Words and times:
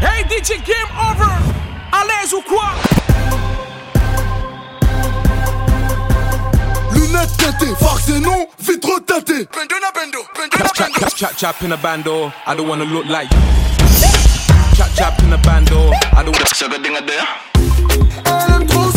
Hey 0.00 0.24
DJ 0.24 0.62
Game 0.64 0.90
Over. 0.96 1.34
À 1.92 2.04
l'aise 2.04 2.32
ou 2.32 2.40
quoi? 2.42 2.70
Lunettes 6.92 7.36
teintées, 7.36 7.74
farce 7.80 8.08
et 8.08 8.20
non, 8.20 8.46
vitre 8.60 9.00
teintée 9.06 9.48
Chap 10.56 10.74
chap 10.76 11.16
chap 11.16 11.32
chap 11.36 11.56
in 11.62 11.72
a 11.72 11.76
bando. 11.76 12.30
I 12.46 12.54
don't 12.54 12.68
wanna 12.68 12.84
look 12.84 13.06
like 13.06 13.28
Chap 14.76 14.88
chap 14.94 15.22
in 15.22 15.32
a 15.32 15.38
bando. 15.38 15.90
I 16.12 16.22
don't 16.22 16.32
wanna 16.32 16.46
Sugar 16.54 16.78
ding 16.78 16.96
a 16.96 17.00
there. 17.00 17.26
Elle 18.24 18.54
aime 18.54 18.66
trop 18.66 18.87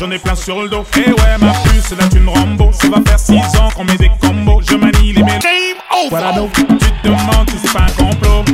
j'en 0.00 0.10
ai 0.10 0.18
plein 0.18 0.34
sur 0.34 0.62
le 0.62 0.68
dos. 0.68 0.84
Et 0.96 1.10
ouais, 1.10 1.38
ma 1.38 1.52
puce, 1.52 1.90
là, 1.90 2.08
tu 2.10 2.26
Rambo. 2.26 2.70
Ça 2.72 2.88
va 2.88 3.02
faire 3.06 3.18
6 3.18 3.34
ans 3.60 3.68
qu'on 3.76 3.84
met 3.84 3.98
des 3.98 4.10
combos. 4.20 4.62
Je 4.66 4.74
manie 4.74 5.12
les 5.12 5.22
mélodies. 5.22 5.76
Voilà, 6.08 6.32
donc, 6.32 6.52
tu 6.54 6.64
te 6.64 7.04
demandes 7.04 7.50
si 7.50 7.58
c'est 7.62 7.72
pas 7.72 7.82
un 7.82 7.92
complot. 7.92 8.44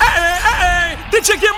Hey 0.00 0.20
hey 0.20 0.36
hey 0.44 0.96
hey 1.12 1.22
DJ 1.22 1.40
Game 1.40 1.57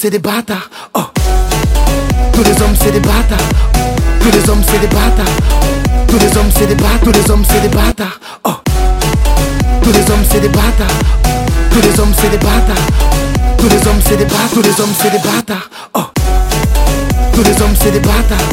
c'est 0.00 0.08
des 0.08 0.18
bâtards. 0.18 0.70
Oh. 0.94 1.02
Tous 2.32 2.42
les 2.42 2.62
hommes 2.62 2.74
c'est 2.82 2.90
des 2.90 3.00
bâtards. 3.00 3.36
Tous 4.20 4.30
les 4.30 4.48
hommes 4.48 4.62
c'est 4.66 4.78
des 4.78 4.86
bâtards. 4.86 5.36
Tous 6.08 6.18
les 6.18 6.36
hommes 6.38 6.50
c'est 6.56 6.66
des 6.66 6.74
bâtards. 6.74 7.00
Tous 7.04 7.12
les 7.12 7.30
hommes 7.30 7.44
c'est 7.46 7.60
des 7.60 7.68
bâtards. 7.68 8.20
Oh. 8.44 8.54
Tous 9.82 9.92
les 9.92 10.10
hommes 10.10 10.24
c'est 10.30 10.40
des 10.40 10.48
bâtards. 10.48 10.86
Tous 11.70 11.82
les 11.82 12.00
hommes 12.00 12.14
c'est 12.18 12.30
des 12.30 12.38
bâtards. 12.38 12.86
Tous 13.58 13.68
les 13.68 13.86
hommes 13.86 14.00
c'est 14.02 14.16
des 14.16 14.24
bâtards. 14.24 14.48
Tous 14.54 14.62
les 14.62 14.80
hommes 14.80 14.94
c'est 14.98 15.10
des 15.10 15.18
bâtards. 15.18 15.70
Oh. 15.92 16.04
Tous 17.34 17.42
les 17.42 17.60
hommes 17.60 17.76
c'est 17.78 17.90
des 17.90 18.00
bâtards. 18.00 18.48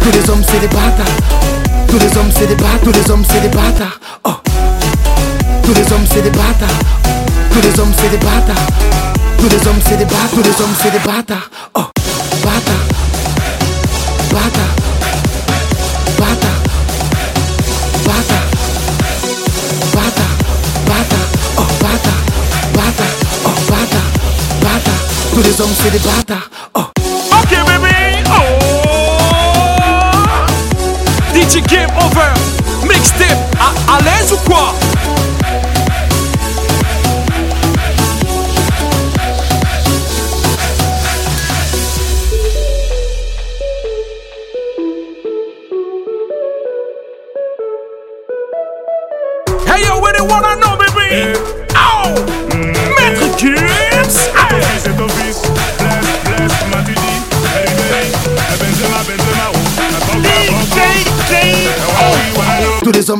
Tous 0.00 0.12
les 0.12 0.30
hommes 0.30 0.44
c'est 0.48 0.60
des 0.60 0.68
bâtards. 0.68 1.16
Tous 1.88 1.98
les 1.98 2.16
hommes 2.16 2.32
c'est 2.32 2.46
des 2.46 2.54
bâtards. 2.54 2.80
Tous 2.84 2.92
les 2.92 3.10
hommes 3.10 3.24
c'est 3.28 3.40
des 3.42 3.48
bâtards. 3.48 4.00
Oh. 4.24 4.30
Tous 5.62 5.74
les 5.74 5.92
hommes 5.92 6.06
c'est 6.10 6.22
des 6.22 6.30
bâtards. 6.30 6.78
Tous 7.52 7.60
les 7.60 7.80
hommes 7.80 7.92
c'est 7.98 8.08
des 8.08 8.24
bâtards. 8.24 8.99
Tous 9.40 9.48
les 9.48 9.66
hommes 9.66 9.80
c'est 9.88 9.96
des 9.96 10.04
bâtards. 10.04 10.30
Tous 10.34 10.42
les 10.42 10.50
hommes 10.60 10.74
c'est 10.82 10.90
des 10.90 10.98
bâtards. 10.98 11.50
Oh. 11.74 11.84
Bâtards. 12.42 12.88
Bâtards. 14.30 14.76
Bâtards. 16.18 16.62
Bâtards. 18.04 18.50
Bâtards. 19.94 20.36
Bâtards. 20.86 21.30
Oh 21.56 21.68
bâtards. 21.80 22.22
Bâtards. 22.74 23.16
Oh 23.46 23.56
bâtards. 23.70 24.12
Bâtards. 24.60 25.04
Tous 25.32 25.42
les 25.42 25.60
hommes 25.60 25.74
c'est 25.82 25.90
des 25.90 26.00
bâtards. 26.00 26.50
Oh. 26.74 26.84
Ok 27.32 27.52
baby 27.66 28.22
Oh 28.28 28.40
DJ 31.32 31.62
Game 31.66 31.90
Over 31.96 32.34
Mixtape 32.86 33.38
à, 33.58 33.94
à 33.94 34.00
l'aise 34.02 34.32
ou 34.32 34.36
quoi 34.48 34.74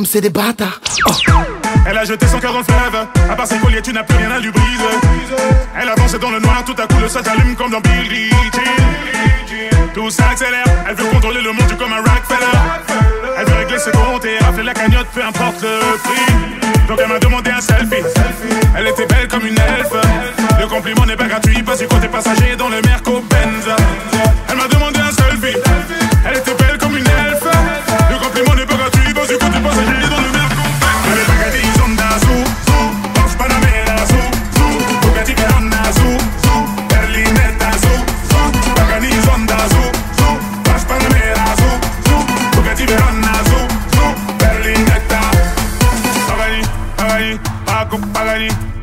c'est 0.05 0.21
des 0.21 0.29
bâtards. 0.29 0.79
Oh. 1.05 1.11
Elle 1.85 1.97
a 1.97 2.05
jeté 2.05 2.25
son 2.25 2.39
cœur 2.39 2.55
en 2.55 2.63
fleuve. 2.63 3.07
À 3.29 3.35
part 3.35 3.45
ses 3.45 3.57
colliers, 3.57 3.81
tu 3.81 3.91
n'as 3.91 4.03
plus 4.03 4.15
rien 4.15 4.31
à 4.31 4.39
lui 4.39 4.49
briser. 4.49 4.95
Elle 5.77 5.89
avance 5.89 6.13
dans 6.13 6.29
le 6.29 6.39
noir, 6.39 6.63
tout 6.65 6.75
à 6.81 6.87
coup 6.87 6.99
le 7.01 7.09
sol 7.09 7.23
s'allume 7.23 7.55
comme 7.55 7.71
dans 7.71 7.81
Billie 7.81 8.29
Jean. 8.29 9.91
Tout 9.93 10.09
s'accélère, 10.09 10.63
elle 10.87 10.95
veut 10.95 11.09
contrôler 11.11 11.41
le 11.41 11.51
monde 11.51 11.77
comme 11.77 11.91
un 11.91 11.97
rock 11.97 12.23
fais-le. 12.25 12.95
Elle 13.37 13.45
veut 13.45 13.55
régler 13.55 13.79
ses 13.79 13.91
comptes 13.91 14.23
et 14.23 14.37
rafler 14.41 14.63
la 14.63 14.73
cagnotte, 14.73 15.07
peu 15.13 15.23
importe 15.23 15.61
le 15.61 15.97
prix. 15.97 16.57
Donc 16.87 16.99
elle 17.01 17.09
m'a 17.09 17.19
demandé 17.19 17.51
un 17.51 17.61
selfie. 17.61 18.03
Elle 18.77 18.87
était 18.87 19.05
belle 19.07 19.27
comme 19.27 19.45
une 19.45 19.59
elfe. 19.59 19.93
Le 20.59 20.67
compliment 20.67 21.05
n'est 21.05 21.17
pas 21.17 21.27
gratuit, 21.27 21.61
pas 21.63 21.75
du 21.75 21.87
côté 21.87 22.07
passager 22.07 22.55
dans 22.55 22.69
le 22.69 22.81
Merco 22.81 23.21
Benz. 23.29 23.67
Elle 24.49 24.57
m'a 24.57 24.67
demandé 24.69 24.99
un 24.99 25.11
selfie. 25.11 25.57
Elle 26.25 26.37
était 26.37 26.60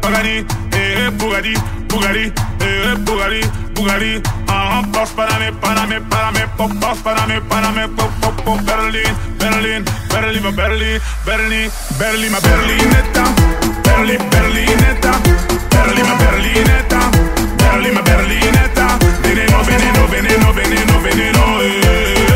Pagani, 0.09 0.47
eh, 0.73 1.11
Bugatti, 1.19 1.53
Bugatti, 1.87 2.33
eh, 2.61 2.97
Bugatti, 2.97 3.41
Bugatti, 3.75 4.23
ah, 4.47 4.83
Porsche 4.91 5.15
Panamé, 5.15 5.53
Panamé, 5.53 6.01
Panamé, 6.01 6.47
pop, 6.57 6.73
Porsche 6.81 7.03
Panamé, 7.03 7.41
Panamé, 7.43 7.89
pop, 7.89 8.11
pop, 8.19 8.43
pop, 8.43 8.59
Berlin, 8.63 9.15
Berlin, 9.37 9.85
Berlin, 10.09 10.43
ma 10.43 10.51
Berlin, 10.51 10.99
Berlin, 11.27 11.71
Berlin, 11.99 12.31
ma 12.31 12.41
Berlinetta, 12.41 13.25
Berlin, 13.85 14.19
Berlinetta, 14.31 15.13
Berlin, 15.69 16.07
ma 16.07 16.15
Berlinetta, 16.17 17.01
Berlin, 17.59 17.93
ma 17.93 18.01
Berlinetta, 18.01 18.99
veneno, 19.21 19.63
veneno, 19.63 20.09
veneno, 20.09 20.53
veneno, 20.55 21.01
veneno, 21.03 21.61
eh, 21.61 22.28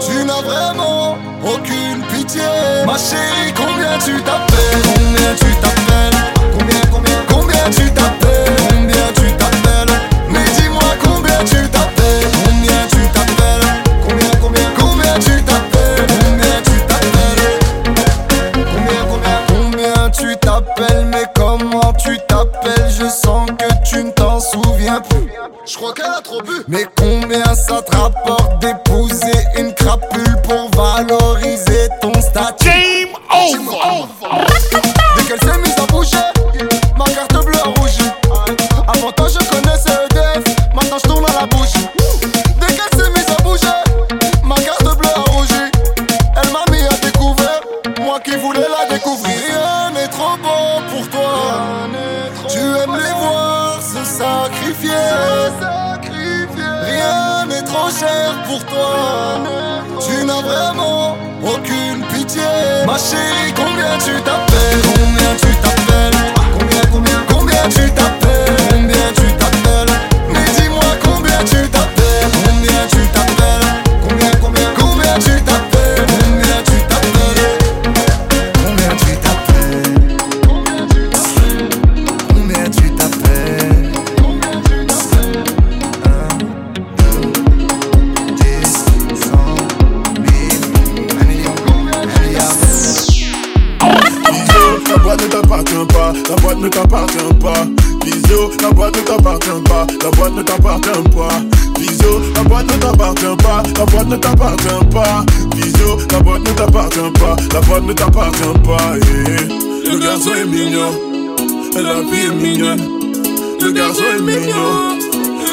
Tu 0.00 0.24
n'as 0.24 0.42
vraiment 0.42 1.16
aucune 1.44 2.02
pitié 2.12 2.42
Ma 2.86 2.96
chérie, 2.96 3.52
combien 3.56 3.98
tu 3.98 4.22
t'appelles 4.22 4.82
Combien 4.82 5.34
tu 5.36 5.54
t'appelles 5.60 6.18
Combien, 6.58 6.80
combien, 6.92 7.18
combien 7.28 7.70
tu 7.70 7.90
t'appelles 7.92 8.56
Combien 8.70 9.06
tu 9.14 9.32
t'appelles 9.36 9.96
Mais 10.30 10.44
dis-moi 10.56 10.90
combien 11.02 11.38
tu 11.44 11.68
t'appelles 11.68 12.26
Combien 12.44 12.82
tu 12.90 13.02
t'appelles 13.12 13.66
Combien, 14.08 14.30
combien, 14.40 14.70
combien 14.78 15.14
tu 15.18 15.42
t'appelles 15.42 16.06
Combien 16.06 16.56
tu 16.64 16.76
t'appelles 16.86 17.58
Combien, 18.72 19.02
combien, 19.10 19.38
combien 19.48 20.10
tu 20.10 20.36
t'appelles 20.36 21.06
Mais 21.06 21.24
comment 21.34 21.92
tu 21.94 22.18
t'appelles 22.28 22.90
Je 22.90 23.08
sens 23.08 23.50
que 23.58 23.88
tu 23.88 24.04
ne 24.04 24.10
t'en 24.10 24.40
souviens 24.40 25.00
plus 25.00 25.28
Je 25.66 25.76
crois 25.76 25.92
qu'elle 25.92 26.06
a 26.06 26.20
trop 26.22 26.42
bu 26.42 26.64
Mais 26.68 26.86
combien 26.96 27.54
ça 27.54 27.82
te 27.82 27.96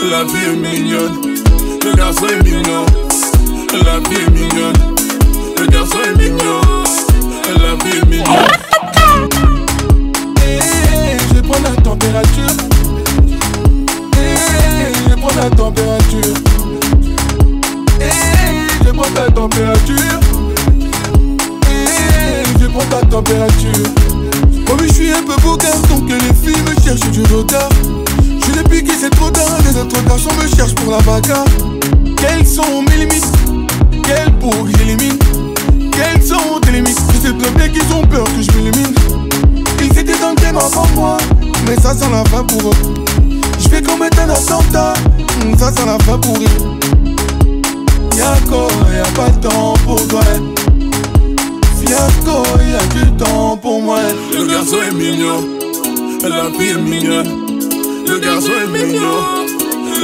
la 0.09 0.25
fille 0.25 0.49
est 0.49 0.55
mignonne. 0.55 1.21
Le 1.83 1.95
garçon 1.95 2.27
est 2.27 2.43
mignon, 2.43 2.85
la 3.71 3.99
fille 4.07 4.23
est 4.25 4.31
mignonne. 4.31 4.73
Le 5.59 5.65
garçon 5.67 5.97
est 6.05 6.17
mignon, 6.17 6.61
la 7.47 7.83
fille 7.83 7.99
est 7.99 8.05
mignonne. 8.05 8.35
Eh, 10.45 11.17
je 11.33 11.41
prendre 11.41 11.63
la 11.63 11.81
température. 11.81 12.55
Eh, 14.17 15.09
je 15.09 15.15
prendre 15.15 15.37
la 15.37 15.49
température. 15.49 16.33
Eh, 18.01 18.85
je 18.85 18.91
prendre 18.91 19.15
la 19.15 19.31
température. 19.31 20.19
Je 22.59 22.67
prendre 22.67 22.91
la 22.91 23.07
température. 23.07 23.71
Oh 24.67 24.73
oui, 24.79 24.87
je 24.87 24.93
suis 24.93 25.11
un 25.11 25.23
peu 25.23 25.35
beau 25.41 25.55
garçon 25.57 26.01
que 26.01 26.13
les 26.13 26.33
filles 26.33 26.61
me 26.63 26.83
cherchent 26.83 27.11
du 27.11 27.21
retard. 27.33 27.69
Je 28.45 28.57
l'ai 28.57 28.63
piqué, 28.63 28.91
c'est 28.99 29.09
trop 29.09 29.29
tard. 29.29 29.57
Les 29.63 29.79
autres 29.79 30.03
garçons 30.05 30.29
me 30.41 30.47
cherchent 30.55 30.75
pour 30.75 30.91
la 30.91 30.99
bagarre. 31.01 31.45
Quelles 32.17 32.45
sont 32.45 32.81
mes 32.89 32.97
limites? 32.97 33.25
Quelles 34.03 34.33
pour 34.39 34.51
que 34.51 34.77
j'élimine 34.77 35.17
Quelles 35.91 36.23
sont 36.23 36.59
tes 36.61 36.71
limites? 36.71 36.99
Je 37.13 37.27
sais 37.27 37.33
bien 37.33 37.69
qu'ils 37.69 37.93
ont 37.93 38.05
peur 38.05 38.23
que 38.23 38.41
je 38.41 38.51
m'élimine. 38.57 38.93
Ils 39.81 39.97
étaient 39.97 40.17
dans 40.19 40.31
le 40.31 40.57
avant 40.57 40.87
moi, 40.95 41.17
mais 41.67 41.75
ça 41.75 41.93
sent 41.93 42.09
la 42.11 42.23
fin 42.25 42.43
pour 42.43 42.69
eux. 42.69 42.93
Je 43.59 43.69
vais 43.69 43.81
commettre 43.81 44.19
un 44.21 44.29
attentat, 44.29 44.93
ça 45.57 45.71
sent 45.71 45.85
la 45.85 45.97
fin 45.99 46.17
pour 46.17 46.37
eux. 46.37 46.79
Y'a 48.15 48.35
y'a 48.95 49.03
pas 49.15 49.29
de 49.29 49.47
temps 49.47 49.73
pour 49.85 50.07
toi. 50.07 50.21
Fiasco, 51.79 52.43
y'a 52.59 52.99
du 52.99 53.11
temps 53.17 53.57
pour 53.57 53.81
moi. 53.81 53.99
Le 54.31 54.47
garçon 54.47 54.77
est 54.87 54.93
mignon, 54.93 55.45
la 56.23 56.57
fille 56.57 56.71
est 56.71 56.81
mignonne. 56.81 57.34
Le 58.07 58.19
garçon 58.19 58.51
est 58.63 58.67
mignon, 58.67 59.45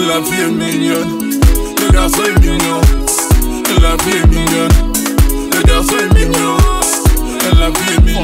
la 0.07 0.21
fille 0.23 0.41
est 0.41 0.51
mignonne. 0.51 1.39
Le 1.79 1.91
garçon 1.91 2.23
est 2.23 2.39
mignon, 2.39 2.81
la 3.81 3.97
fille 4.03 4.21
est 4.21 4.27
mignonne. 4.27 4.69
Le 5.53 5.61
garçon 5.67 5.95
est 5.99 6.13
mignon, 6.13 6.57
la 7.59 7.67
fille 7.71 7.95
est 7.95 8.01
mignonne. 8.01 8.21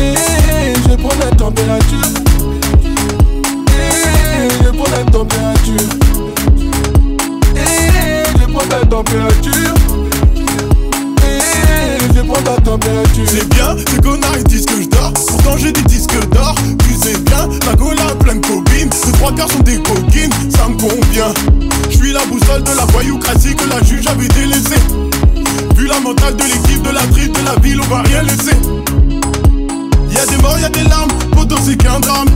Eh, 0.00 0.74
je 0.74 0.88
vais 0.88 0.96
prendre 0.96 1.20
la 1.20 1.36
température. 1.36 2.10
Eh, 3.68 4.48
je 4.58 4.70
prendre 4.70 4.96
la 4.96 5.04
température. 5.10 5.88
Eh, 7.56 8.24
je 8.32 8.38
vais 8.38 8.86
température. 8.86 9.69
Température. 12.64 13.24
C'est 13.26 13.48
bien, 13.50 13.76
ces 13.76 14.00
connards 14.00 14.36
ils 14.36 14.44
disent 14.44 14.66
que 14.66 14.82
je 14.82 14.88
dors. 14.88 15.12
Pourtant 15.12 15.56
j'ai 15.56 15.72
des 15.72 15.82
disques 15.82 16.18
d'or. 16.30 16.54
Tu 16.78 16.94
sais 16.94 17.18
bien, 17.18 17.48
la 17.66 17.74
gola 17.74 18.14
pleine 18.20 18.40
de 18.40 18.46
copines 18.46 18.90
Les 19.06 19.12
trois 19.12 19.32
quarts 19.32 19.50
sont 19.50 19.60
des 19.60 19.76
coquines, 19.78 20.30
ça 20.50 20.68
me 20.68 20.76
convient. 20.78 21.32
Je 21.90 21.96
suis 21.96 22.12
la 22.12 22.24
boussole 22.26 22.62
de 22.62 22.76
la 22.76 22.84
voyoucratie 22.86 23.54
que 23.54 23.68
la 23.68 23.82
juge 23.82 24.06
avait 24.06 24.28
délaissée. 24.28 24.80
Vu 25.76 25.86
la 25.86 26.00
mentale 26.00 26.36
de 26.36 26.42
l'équipe, 26.44 26.82
de 26.82 26.90
la 26.90 27.00
triste, 27.00 27.32
de 27.38 27.44
la 27.44 27.54
ville, 27.60 27.80
on 27.80 27.94
va 27.94 28.02
rien 28.02 28.22
laisser. 28.22 28.56
Y'a 30.10 30.26
des 30.26 30.42
morts, 30.42 30.58
y'a 30.58 30.68
des 30.68 30.84
larmes, 30.84 31.10
poto 31.32 31.56
c'est 31.64 31.76
qu'un 31.76 32.00
drame. 32.00 32.28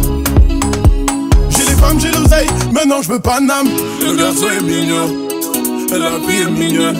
J'ai 1.51 1.65
les 1.65 1.77
femmes, 1.77 1.99
j'ai 2.01 2.11
l'oseille, 2.11 2.49
maintenant 2.73 3.03
je 3.03 3.09
veux 3.11 3.21
pas 3.21 3.41
d'âme 3.41 3.69
Le 4.01 4.17
garçon 4.17 4.47
est 4.59 4.63
mignon, 4.63 5.29
la 5.91 6.19
vie 6.27 6.43
est 6.43 6.51
mignonne. 6.51 6.99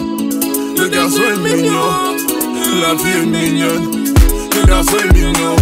Le 0.77 0.87
garçon 0.89 1.21
est 1.33 1.55
mignon 1.55 2.14
la 2.81 2.93
vie 2.95 3.17
est 3.21 3.25
mignonne, 3.25 4.13
le 4.53 4.67
garçon 4.67 4.97
est 4.97 5.13
mignon. 5.13 5.55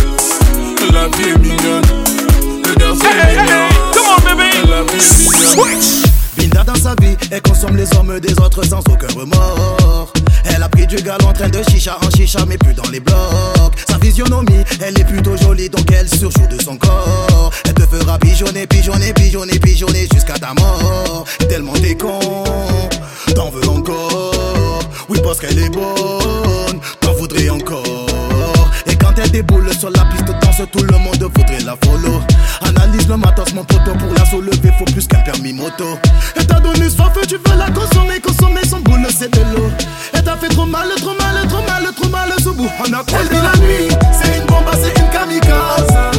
La 0.92 1.08
vie 1.08 1.30
est 1.30 1.38
mignonne, 1.38 1.82
le 2.68 2.76
garçon 2.76 3.02
Hey, 3.04 3.18
est 3.18 3.32
hey, 3.32 3.38
mignon. 3.42 3.56
hey, 3.56 3.94
come 3.94 4.06
on, 4.08 4.22
baby. 4.24 4.70
La 4.70 4.84
vie 4.84 5.00
est 5.00 5.30
mignonne. 5.30 5.82
Switch. 5.82 6.12
Binda 6.38 6.64
dans 6.64 6.76
sa 6.76 6.96
vie, 7.02 7.16
elle 7.32 7.42
consomme 7.42 7.76
les 7.78 7.92
hommes 7.96 8.20
des 8.20 8.34
autres 8.40 8.64
sans 8.66 8.80
aucun 8.80 9.08
remords. 9.18 10.12
Elle 10.46 10.62
a 10.64 10.70
pris 10.70 10.88
du 10.88 10.98
gal 10.98 11.18
en 11.28 11.34
train 11.34 11.50
de 11.50 11.62
chicha 11.70 11.98
en 12.06 12.10
chicha, 12.16 12.40
mais 12.48 12.58
plus 12.58 12.74
dans 12.74 12.90
les 12.92 13.00
blocs. 13.00 13.18
Sa 13.88 13.98
physionomie, 14.00 14.64
elle 14.82 15.00
est 15.00 15.04
plutôt 15.06 15.38
jolie, 15.38 15.70
donc 15.70 15.92
elle 15.92 16.10
surjoue 16.10 16.48
de 16.48 16.62
son 16.62 16.78
corps. 16.78 17.52
Elle 17.66 17.74
te 17.74 17.84
fera 17.86 18.18
pigeonner, 18.20 18.68
pigeonner, 18.68 19.14
pigeonner, 19.14 19.60
pigeonner 19.60 20.08
jusqu'à 20.14 20.34
ta 20.34 20.54
mort. 20.54 21.26
Tellement 21.50 21.74
t'es 21.74 21.96
con, 21.96 22.20
t'en 23.36 23.50
veux 23.52 23.68
encore. 23.70 24.80
Oui, 25.10 25.20
parce 25.24 25.40
qu'elle 25.40 25.60
est 25.60 25.70
bonne, 25.70 26.80
déboule 29.34 29.74
sur 29.74 29.90
la 29.90 30.06
piste 30.06 30.28
danse, 30.42 30.62
tout 30.72 30.84
le 30.84 30.98
monde 31.00 31.24
voudrait 31.36 31.60
la 31.66 31.76
follow. 31.84 32.22
Analyse 32.62 33.08
le 33.10 33.18
matos, 33.18 33.52
mon 33.56 33.64
poteau, 33.64 33.92
pour 33.98 34.14
la 34.14 34.24
soulever, 34.26 34.72
faut 34.78 34.86
plus 34.86 35.08
qu'un 35.08 35.22
permis 35.22 35.54
moto. 35.54 35.98
Elle 36.36 36.46
t'a 36.46 36.60
donné 36.60 36.88
soif, 36.88 37.18
tu 37.28 37.36
veux 37.36 37.58
la 37.58 37.70
consommer, 37.72 38.20
consommer 38.22 38.62
son 38.70 38.80
boule, 38.80 39.08
c'est 39.10 39.34
de 39.34 39.42
l'eau. 39.56 39.70
Elle 40.14 40.24
t'a 40.24 40.38
fait 40.38 40.50
trop 40.50 40.68
mal, 40.68 40.88
trop 40.98 41.18
mal, 41.20 41.48
trop 41.48 41.64
mal, 41.66 41.92
trop 41.96 42.10
mal, 42.10 42.32
sous 42.42 42.54
bout. 42.54 42.70
On 42.80 42.94
a 42.94 43.04
la 43.42 43.60
nuit, 43.60 43.90
c'est 44.12 44.38
une 44.38 44.46
bombe, 44.46 44.72
c'est 44.80 45.02
une 45.02 45.10
kamikaze. 45.10 46.13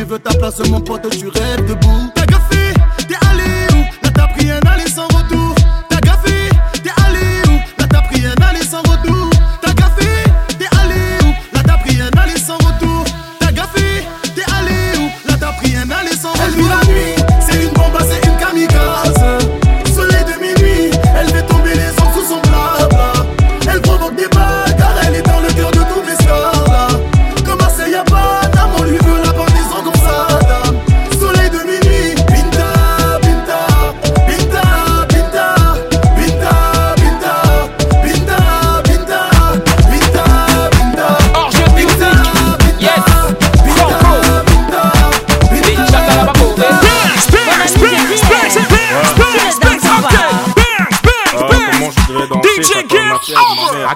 Tu 0.00 0.06
veux 0.06 0.18
ta 0.18 0.30
place, 0.30 0.58
mon 0.70 0.80
pote, 0.80 1.10
tu 1.10 1.28
rêves 1.28 1.66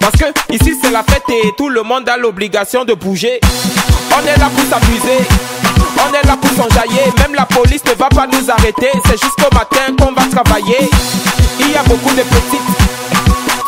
Parce 0.00 0.16
que 0.16 0.24
ici 0.52 0.74
c'est 0.82 0.90
la 0.90 1.02
fête 1.02 1.22
et 1.28 1.52
tout 1.56 1.68
le 1.68 1.82
monde 1.82 2.08
a 2.08 2.16
l'obligation 2.16 2.84
de 2.84 2.94
bouger. 2.94 3.38
On 4.16 4.26
est 4.26 4.38
là 4.38 4.50
pour 4.54 4.64
s'amuser, 4.68 5.18
on 5.96 6.12
est 6.12 6.26
là 6.26 6.36
pour 6.36 6.50
s'enjailler. 6.50 7.12
Même 7.18 7.34
la 7.34 7.46
police 7.46 7.84
ne 7.84 7.92
va 7.92 8.08
pas 8.08 8.26
nous 8.26 8.50
arrêter. 8.50 8.90
C'est 9.06 9.20
jusqu'au 9.20 9.54
matin 9.54 9.94
qu'on 9.98 10.12
va 10.12 10.26
travailler. 10.26 10.90
Il 11.60 11.70
y 11.70 11.76
a 11.76 11.82
beaucoup 11.84 12.14
de 12.14 12.22
petites, 12.22 12.60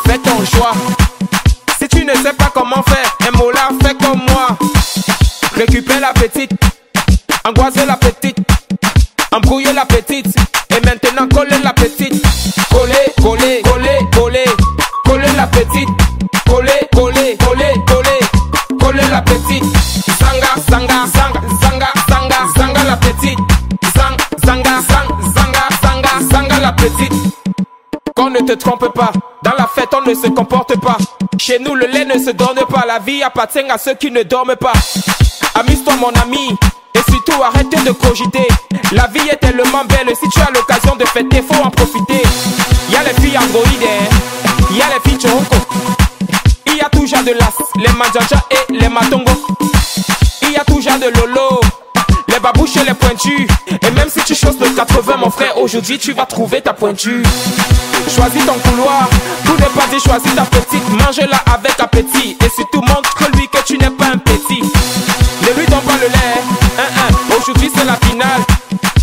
fais 0.06 0.18
ton 0.18 0.44
choix. 0.46 0.72
Si 1.78 1.88
tu 1.88 2.04
ne 2.04 2.14
sais 2.14 2.32
pas 2.32 2.50
comment 2.54 2.82
faire, 2.82 3.16
un 3.28 3.36
mot 3.36 3.50
là, 3.50 3.68
fais 3.82 3.94
comme 3.94 4.22
moi. 4.28 4.56
Récupère 5.54 6.00
la 6.00 6.12
petite, 6.12 6.52
angoisser 7.44 7.84
la 7.86 7.96
petite, 7.96 8.38
embrouiller 9.30 9.72
la 9.72 9.84
petite. 9.84 10.26
Et 10.70 10.80
maintenant 10.86 11.28
coller 11.28 11.58
la 11.62 11.74
petite. 11.74 12.24
Qu'on 28.14 28.30
ne 28.30 28.40
te 28.40 28.52
trompe 28.52 28.92
pas, 28.94 29.12
dans 29.42 29.52
la 29.58 29.66
fête 29.66 29.88
on 29.92 30.08
ne 30.08 30.14
se 30.14 30.28
comporte 30.28 30.78
pas. 30.80 30.96
Chez 31.38 31.58
nous 31.58 31.74
le 31.74 31.86
lait 31.86 32.04
ne 32.04 32.18
se 32.18 32.30
donne 32.30 32.60
pas, 32.68 32.84
la 32.86 32.98
vie 32.98 33.22
appartient 33.22 33.58
à 33.60 33.78
ceux 33.78 33.94
qui 33.94 34.10
ne 34.10 34.22
dorment 34.22 34.56
pas. 34.56 34.72
Amuse-toi 35.54 35.94
mon 35.96 36.10
ami, 36.20 36.56
et 36.94 37.10
surtout 37.10 37.42
arrête 37.42 37.70
de 37.70 37.92
cogiter. 37.92 38.46
La 38.92 39.06
vie 39.06 39.28
est 39.30 39.36
tellement 39.36 39.84
belle, 39.84 40.14
si 40.14 40.28
tu 40.28 40.40
as 40.40 40.50
l'occasion 40.50 40.96
de 40.96 41.04
fêter, 41.06 41.42
faut 41.42 41.62
en 41.62 41.70
profiter. 41.70 42.22
Y 42.90 42.96
a 42.96 43.02
les 43.02 43.14
filles 43.20 43.38
androïdes, 43.38 43.82
hein. 43.82 44.74
y 44.76 44.82
a 44.82 44.86
les 44.88 45.10
filles 45.10 45.18
choronko. 45.18 45.56
Il 46.66 46.76
y 46.76 46.80
a 46.80 47.06
genre 47.06 47.24
de 47.24 47.32
las, 47.32 47.54
les 47.76 47.92
manjaja 47.92 48.44
et 48.50 48.72
les 48.72 48.88
matongo. 48.88 49.32
Il 50.42 50.52
y 50.52 50.56
a 50.56 50.64
genre 50.66 50.98
de 50.98 51.08
lolo, 51.18 51.60
va 52.42 52.52
boucher 52.52 52.80
les 52.84 52.94
pointus. 52.94 53.46
Et 53.68 53.90
même 53.92 54.08
si 54.08 54.20
tu 54.24 54.34
choses 54.34 54.58
de 54.58 54.66
80, 54.66 55.16
mon 55.16 55.30
frère, 55.30 55.56
aujourd'hui 55.58 55.98
tu 55.98 56.12
vas 56.12 56.26
trouver 56.26 56.60
ta 56.60 56.72
pointure. 56.74 57.22
Choisis 58.08 58.44
ton 58.44 58.58
couloir, 58.68 59.08
tout 59.44 59.56
n'est 59.56 59.66
pas 59.66 59.86
dit, 59.90 60.00
choisis 60.00 60.34
ta 60.34 60.44
petite, 60.44 60.88
mange-la 60.90 61.36
avec 61.54 61.78
appétit. 61.78 62.36
Et 62.44 62.48
surtout 62.50 62.80
montre 62.80 63.14
que 63.14 63.36
lui 63.36 63.48
que 63.48 63.64
tu 63.64 63.78
n'es 63.78 63.90
pas 63.90 64.06
un 64.06 64.18
petit. 64.18 64.60
Ne 64.60 65.58
lui 65.58 65.66
donne 65.66 65.80
pas 65.80 65.96
le 66.00 66.08
lait, 66.08 66.42
hein, 66.78 66.82
hein. 66.98 67.14
aujourd'hui 67.38 67.70
c'est 67.74 67.84
la 67.84 67.96
finale. 67.96 68.42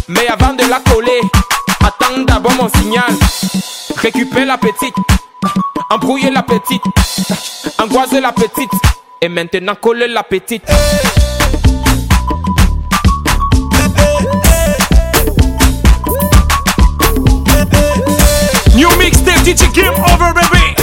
Mais 0.10 0.27
avant 0.27 0.53
de 0.53 0.63
la 0.69 0.79
coller, 0.79 1.22
attends 1.81 2.22
d'abord 2.27 2.53
mon 2.53 2.69
signal. 2.69 3.13
Récupère 3.98 4.46
la 4.46 4.58
petite, 4.58 4.96
embrouillez 5.89 6.31
la 6.31 6.43
petite, 6.43 6.84
angoise 7.81 8.12
la 8.12 8.31
petite. 8.31 8.72
Et 9.22 9.27
maintenant 9.27 9.75
colle 9.75 10.05
la 10.10 10.24
petite. 10.24 10.63
It's 19.51 19.63
a 19.63 19.72
game 19.72 19.96
over, 19.96 20.32
baby. 20.32 20.78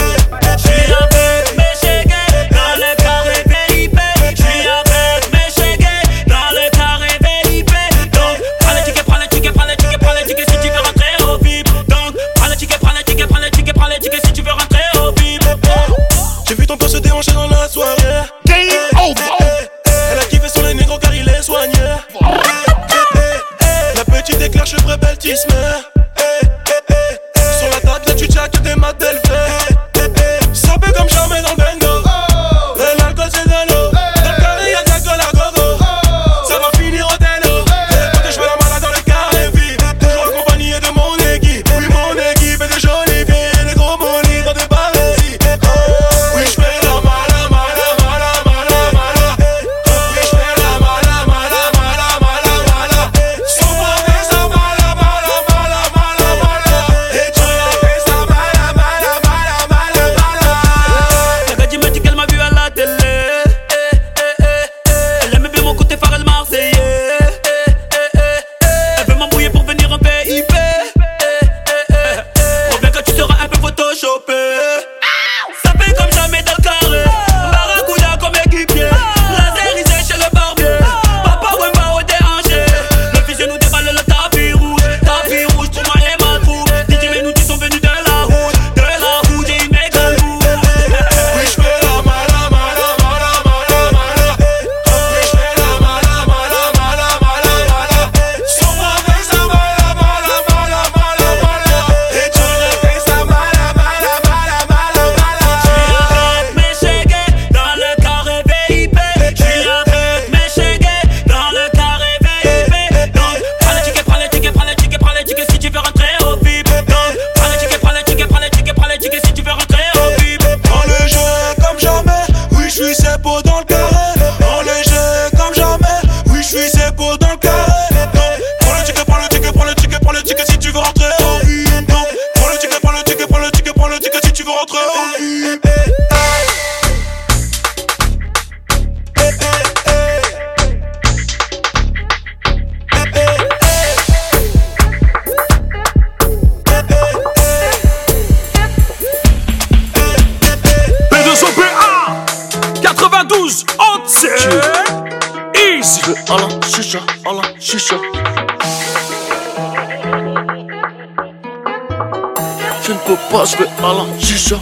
malin, 163.87 164.07
chicha. 164.19 164.57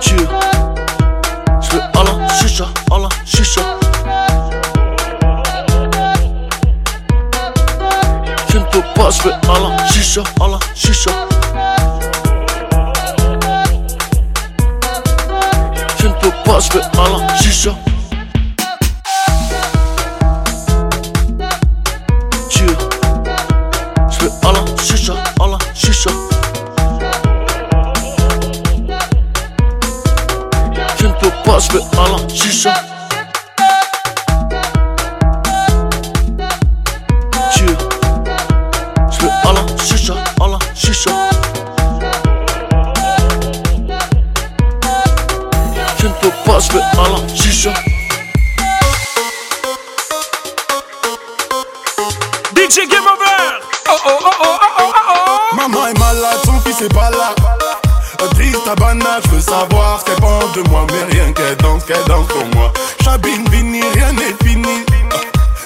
Tu 0.00 0.16
je 1.60 1.70
veux 1.72 1.82
Alain, 1.94 2.28
chicha, 2.38 2.66
Alain. 2.92 3.08
Je 8.48 8.58
ne 8.58 8.64
peux 8.64 8.82
pas, 8.94 9.10
je 9.10 9.22
veux 9.22 9.32
Alain, 9.48 9.76
chicha, 9.88 10.22
Alain. 10.40 10.58
Je. 10.74 10.94
de 60.54 60.68
moi, 60.68 60.86
mais 60.88 61.16
rien 61.16 61.32
qu'elle 61.32 61.56
danse, 61.56 61.84
qu'elle 61.84 62.04
danse 62.06 62.26
pour 62.28 62.46
moi. 62.54 62.72
Chabine, 63.02 63.48
Vini, 63.50 63.80
rien 63.94 64.12
n'est 64.12 64.34
fini. 64.46 64.84
Ah, 65.12 65.20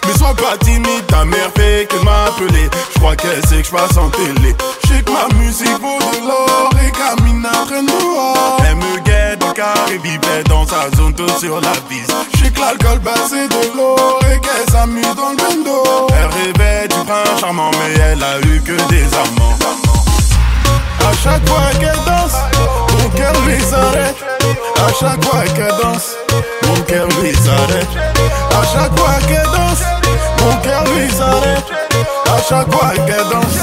mais 0.06 0.18
sois 0.18 0.34
pas 0.34 0.56
timide, 0.64 1.06
ta 1.08 1.24
mère 1.24 1.50
fait 1.54 1.86
qu'elle 1.88 2.02
m'a 2.04 2.24
appelé. 2.24 2.70
Je 2.94 2.98
crois 2.98 3.16
qu'elle 3.16 3.46
sait 3.46 3.60
que 3.60 3.66
je 3.66 3.70
passe 3.70 3.96
en 3.96 4.08
télé. 4.08 4.56
Je 4.84 5.02
que 5.02 5.10
ma 5.10 5.34
musique 5.36 5.78
vaut 5.80 5.98
de 5.98 6.26
l'or 6.26 6.70
et 6.82 6.90
Camina 6.90 7.50
noir. 7.82 8.56
Elle 8.66 8.76
me 8.76 8.98
guette 9.00 9.44
au 9.44 9.52
carré, 9.52 9.98
vivait 10.02 10.44
dans 10.48 10.66
sa 10.66 10.90
zone, 10.96 11.14
tout 11.14 11.28
sur 11.38 11.60
la 11.60 11.72
piste. 11.88 12.12
Je 12.36 12.48
que 12.48 12.60
l'alcool 12.60 13.00
c'est 13.28 13.48
de 13.48 13.76
l'or 13.76 14.20
et 14.32 14.40
qu'elle 14.40 14.72
s'amuse 14.72 15.14
dans 15.14 15.30
le 15.30 15.36
bendo. 15.36 15.82
Elle 16.10 16.28
rêvait 16.28 16.88
du 16.88 16.96
prince 17.04 17.40
charmant, 17.40 17.70
mais 17.72 18.00
elle 18.00 18.22
a 18.22 18.38
eu 18.40 18.60
que 18.62 18.72
des 18.88 19.04
amants. 19.14 19.58
À 21.00 21.12
chaque 21.22 21.46
fois 21.46 21.70
qu'elle 21.78 22.04
danse. 22.06 22.57
Mon 22.98 23.08
cœur 23.10 23.32
lui 23.46 23.60
s'arrête 23.60 24.16
à 24.76 24.92
chaque 24.98 25.24
fois 25.24 25.44
qu'elle 25.54 25.76
danse. 25.82 26.16
Mon 26.66 26.80
cœur 26.82 27.08
lui 27.20 27.34
s'arrête 27.34 27.88
à 28.50 28.62
chaque 28.72 28.98
fois 28.98 29.18
qu'elle 29.26 29.42
danse. 29.44 29.82
Mon 30.40 30.56
cœur 30.62 30.84
lui 30.94 31.10
s'arrête 31.10 31.64
à 32.26 32.42
chaque 32.48 32.70
fois 32.72 32.90
qu'elle 33.06 33.28
danse. 33.30 33.58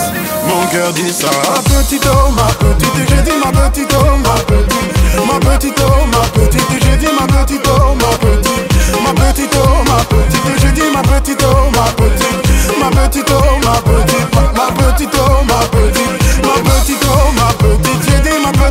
Mon 0.47 0.65
cœur 0.67 0.91
dit 0.93 1.11
ça. 1.11 1.27
Ma 1.49 1.61
petite 1.61 2.05
oh, 2.07 2.31
ma 2.31 2.47
petite, 2.53 3.09
j'ai 3.09 3.21
dit 3.23 3.37
ma 3.43 3.51
petite 3.51 3.93
oh, 3.93 4.17
ma 4.17 4.35
petite. 4.43 4.95
Ma 5.25 5.39
petite 5.39 5.79
oh, 5.81 6.05
ma 6.11 6.21
petite, 6.39 6.83
j'ai 6.83 6.97
dit 6.97 7.11
ma 7.17 7.25
petite 7.27 7.67
oh, 7.67 7.95
ma 7.95 8.17
petite. 8.17 8.65
Ma 9.03 9.13
petite 9.13 9.55
oh, 9.55 9.83
ma 9.89 10.03
petite, 10.03 10.61
j'ai 10.61 10.71
dit 10.71 10.89
ma 10.93 11.01
petite 11.01 11.43
oh, 11.43 11.69
ma 11.71 11.85
petite. 11.93 12.45
Ma 12.79 12.89
petite 12.89 13.31
oh, 13.31 13.59
ma 13.63 13.75
petite, 13.81 14.35
ma 14.35 14.71
petite 14.71 15.15
oh, 15.15 15.43
ma 15.45 15.59
petite. 15.67 16.05
Ma 16.43 16.53
petite 16.61 17.03
oh, 17.03 17.31
ma 17.33 17.43
petite 17.43 17.44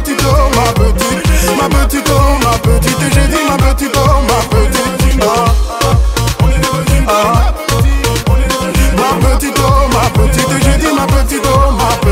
petite, 0.00 0.24
oh 0.24 0.50
ma 0.57 0.72
petite, 0.72 1.57
ma 1.57 1.68
petite, 1.68 2.11
oh 2.11 2.38
ma 2.42 2.59
petite, 2.59 3.00
et 3.00 3.11
j'ai 3.12 3.26
dit 3.28 3.42
ma 3.48 3.57
petite, 3.57 3.96
oh 3.96 4.22
ma 4.28 4.38
petite, 4.50 5.22
ah. 5.22 5.54
Ah. 7.07 7.54
ma 8.96 9.28
petite, 9.28 9.59
oh 9.59 9.88
ma 9.92 10.11
petite, 10.11 10.50
et 10.50 10.62
j'ai 10.64 10.76
dit 10.78 10.92
ma 10.94 11.07
petite, 11.07 11.46
oh 11.46 11.70
ma 11.72 11.88
petite. 11.96 12.04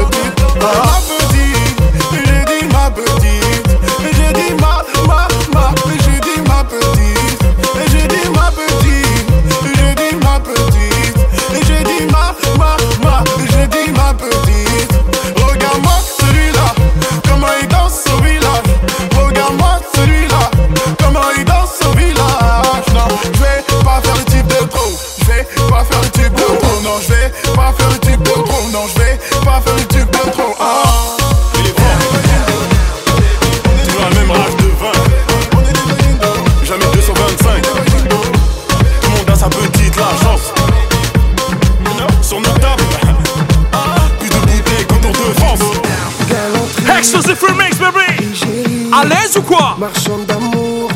À 48.95 49.07
l'aise 49.07 49.39
ou 49.39 49.43
quoi 49.43 49.75
Marchand 49.79 50.19
d'amour, 50.29 50.91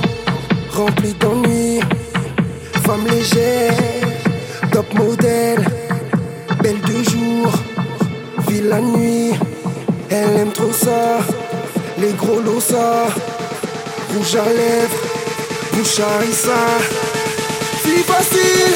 rempli 0.71 1.15
d'ennui. 1.15 1.81
Femme 2.85 3.07
légère, 3.07 3.73
top 4.71 4.93
modèle, 4.95 5.65
belle 6.63 6.81
de 6.83 7.03
jour, 7.11 7.51
vie 8.49 8.61
la 8.63 8.81
nuit. 8.81 9.33
Elle 10.11 10.37
aime 10.41 10.53
trop 10.53 10.73
ça, 10.73 11.21
les 11.99 12.13
gros 12.13 12.41
losa, 12.41 13.07
rouge 14.15 14.37
à 14.37 14.45
lèvres, 14.45 15.01
bouche 15.73 15.99
à 15.99 16.19
rissa. 16.19 16.63
Fille 17.83 18.03
facile, 18.03 18.75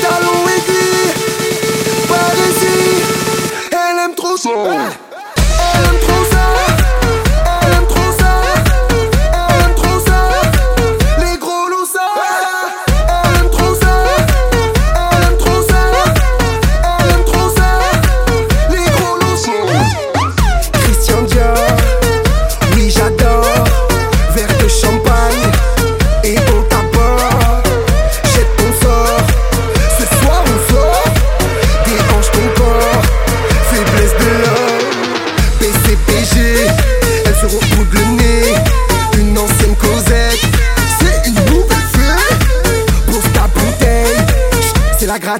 talon 0.00 0.46
aiguille, 0.56 1.12
Parisie. 2.08 3.02
Elle 3.72 4.04
aime 4.04 4.14
trop 4.14 4.36
ça, 4.36 4.50
elle 4.50 5.05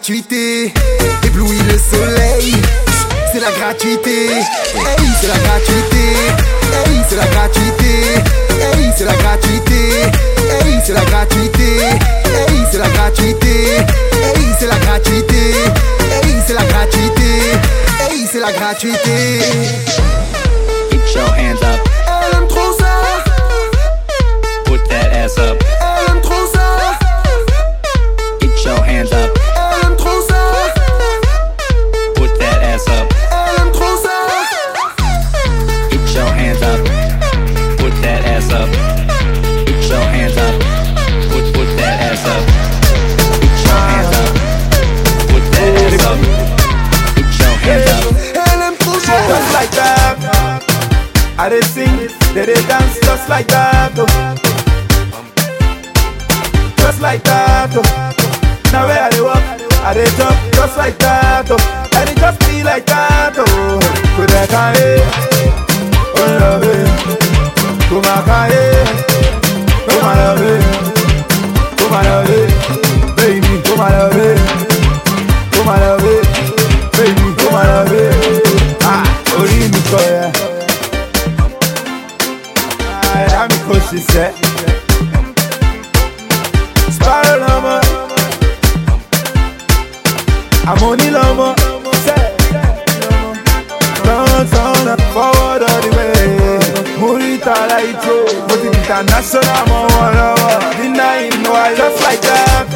gratuité. 0.07 0.73
Éblouit 1.25 1.59
le 1.69 1.77
soleil, 1.79 2.55
c'est 3.33 3.41
la 3.41 3.51
gratuité. 3.51 4.29
Hey, 4.31 5.09
c'est 5.21 5.27
la 5.27 5.37
gratuité. 5.37 5.97
Hey, 6.87 7.01
c'est 7.09 7.17
la 7.17 7.27
gratuité. 7.27 8.15
Hey, 8.61 8.93
c'est 8.97 9.05
la 9.05 9.15
gratuité. 9.15 9.75
Hey, 10.49 10.81
c'est 10.85 10.93
la 10.93 11.01
gratuité. 11.01 11.81
Hey, 11.83 12.67
c'est 12.71 12.79
la 12.79 12.89
gratuité. 12.89 13.49
Hey, 14.23 14.47
c'est 14.61 14.69
la 14.69 14.77
gratuité. 14.77 15.51
Hey, 16.23 16.37
c'est 16.47 16.55
la 16.55 16.63
gratuité. 16.63 17.31
Hey, 18.09 18.29
c'est 18.31 18.41
la 18.41 18.53
gratuité. 18.53 19.41
Your 21.15 21.29
hands 21.35 21.63
up, 21.63 21.86
di 99.31 99.39
international 99.39 99.63
mọ́ 99.71 99.81
wọn 99.95 100.09
lọ́wọ́. 100.19 100.55
Dínà 100.79 101.07
inú 101.27 101.51
wa 101.57 101.65
just 101.79 101.99
like 102.07 102.23
that. 102.29 102.67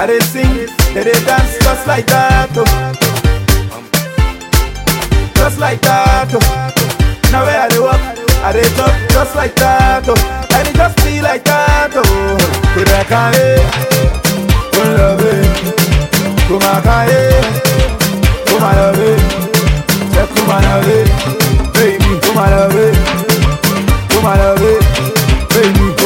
I 0.00 0.06
dey 0.06 0.20
sing, 0.32 0.54
they 0.94 1.04
dey 1.08 1.20
dance 1.28 1.54
just 1.64 1.84
like 1.90 2.06
that. 2.14 2.50
Oh. 2.62 2.64
Just 5.38 5.58
like 5.64 5.80
that. 5.88 6.28
Oh. 6.34 6.40
Now 7.32 7.42
where 7.46 7.60
I 7.64 7.68
dey 7.72 7.80
walk, 7.86 8.02
I 8.46 8.50
dey 8.56 8.68
talk 8.78 8.94
just 9.14 9.34
like 9.40 9.54
that. 9.62 10.04
Oh. 10.08 10.56
And 10.56 10.68
it 10.68 10.74
just 10.80 10.96
be 11.04 11.20
like 11.28 11.44
that. 11.44 11.90
Oh. 11.94 12.02
Could 12.74 12.88
I 13.00 13.02
can 13.10 13.32
Come 14.74 14.90
love 14.98 15.24
it. 15.32 15.46
Come 16.48 16.66
on, 16.70 16.82
can 16.86 17.06
Come 18.48 18.62
on, 18.68 18.74
love 18.78 19.00
it. 19.08 19.20
Come 20.34 20.50
on, 20.54 20.62
love 20.68 20.88
it. 20.98 21.08
Baby, 21.74 22.10
come 22.24 22.38
on, 22.42 22.50
love 22.54 22.76
it. 22.86 22.94
Come 24.12 24.26
on, 24.30 24.38
love 24.38 24.62
it. 24.72 24.83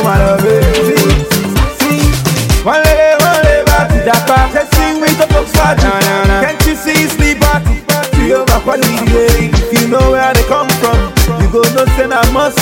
Baby, 0.09 0.17
come 0.17 0.17
on, 0.17 0.19
love 0.25 0.45
it. 0.45 0.65
See, 0.89 2.01
see. 2.01 2.65
One 2.65 2.81
lady, 2.81 3.13
one 3.21 3.45
lady, 3.45 3.65
back 3.69 3.89
to 3.93 3.99
Japa. 4.01 4.49
They 4.57 4.65
sing 4.77 5.01
with 5.01 5.17
the 5.21 5.27
folks 5.29 5.53
for 5.53 5.77
Can't 5.77 6.61
you 6.65 6.75
see 6.77 7.05
it's 7.05 7.19
liberty? 7.21 7.85
To 8.17 8.23
your 8.25 8.47
back, 8.47 8.65
what 8.65 8.81
If 8.81 9.69
you 9.73 9.89
know 9.89 10.11
where 10.11 10.33
they 10.33 10.45
come 10.49 10.69
from, 10.81 11.13
you 11.41 11.49
go 11.53 11.61
no 11.77 11.85
I 11.85 12.25
must. 12.33 12.57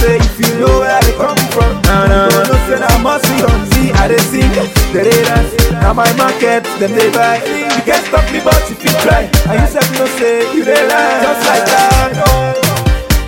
Say 0.00 0.16
if 0.16 0.36
you 0.40 0.60
know 0.60 0.80
where 0.80 1.00
they 1.00 1.16
come 1.16 1.40
from, 1.56 1.72
you 1.72 2.28
go 2.28 2.44
no 2.44 2.84
I 2.84 2.98
must. 3.00 3.24
See, 3.24 3.92
I 3.96 4.08
they 4.08 4.18
sing, 4.18 4.52
they 4.92 5.04
they 5.04 5.22
dance. 5.24 5.56
Now 5.80 5.94
my 5.94 6.10
market, 6.20 6.64
them 6.76 6.92
they 6.92 7.10
buy. 7.12 7.40
You 7.48 7.80
can't 7.80 8.04
stop 8.04 8.28
me, 8.32 8.40
but 8.44 8.60
if 8.68 8.76
you 8.84 8.92
try, 9.00 9.24
and 9.48 9.56
you 9.56 9.68
said 9.72 9.88
no 9.96 10.04
say 10.20 10.52
you 10.52 10.64
they 10.64 10.84
lie. 10.84 11.24
Just 11.24 11.48
like 11.48 11.64
that. 11.64 12.12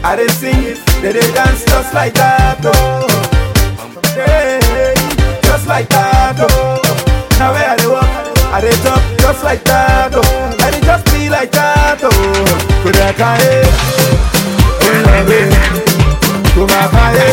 I 0.05 0.17
they 0.17 0.29
sing, 0.29 0.77
they 1.01 1.13
they 1.13 1.33
dance 1.33 1.65
just 1.65 1.95
like 1.95 2.13
that. 2.15 3.32
Hey, 4.15 4.95
just 5.43 5.67
like 5.67 5.89
that, 5.91 6.37
oh. 6.39 6.81
Now 7.39 7.53
where 7.53 7.69
I 7.69 7.77
dey 7.77 7.87
walk, 7.89 8.05
I 8.53 8.61
dey 8.61 8.77
talk 8.85 9.03
just 9.19 9.43
like 9.45 9.65
that, 9.65 10.13
oh. 10.15 10.65
And 10.65 10.75
it 10.77 10.83
just 10.85 11.05
be 11.13 11.29
like 11.29 11.51
that, 11.53 11.99
oh. 12.03 12.11
Kudaka, 12.85 13.37
hey. 13.41 13.65
Kumakaye, 16.53 17.29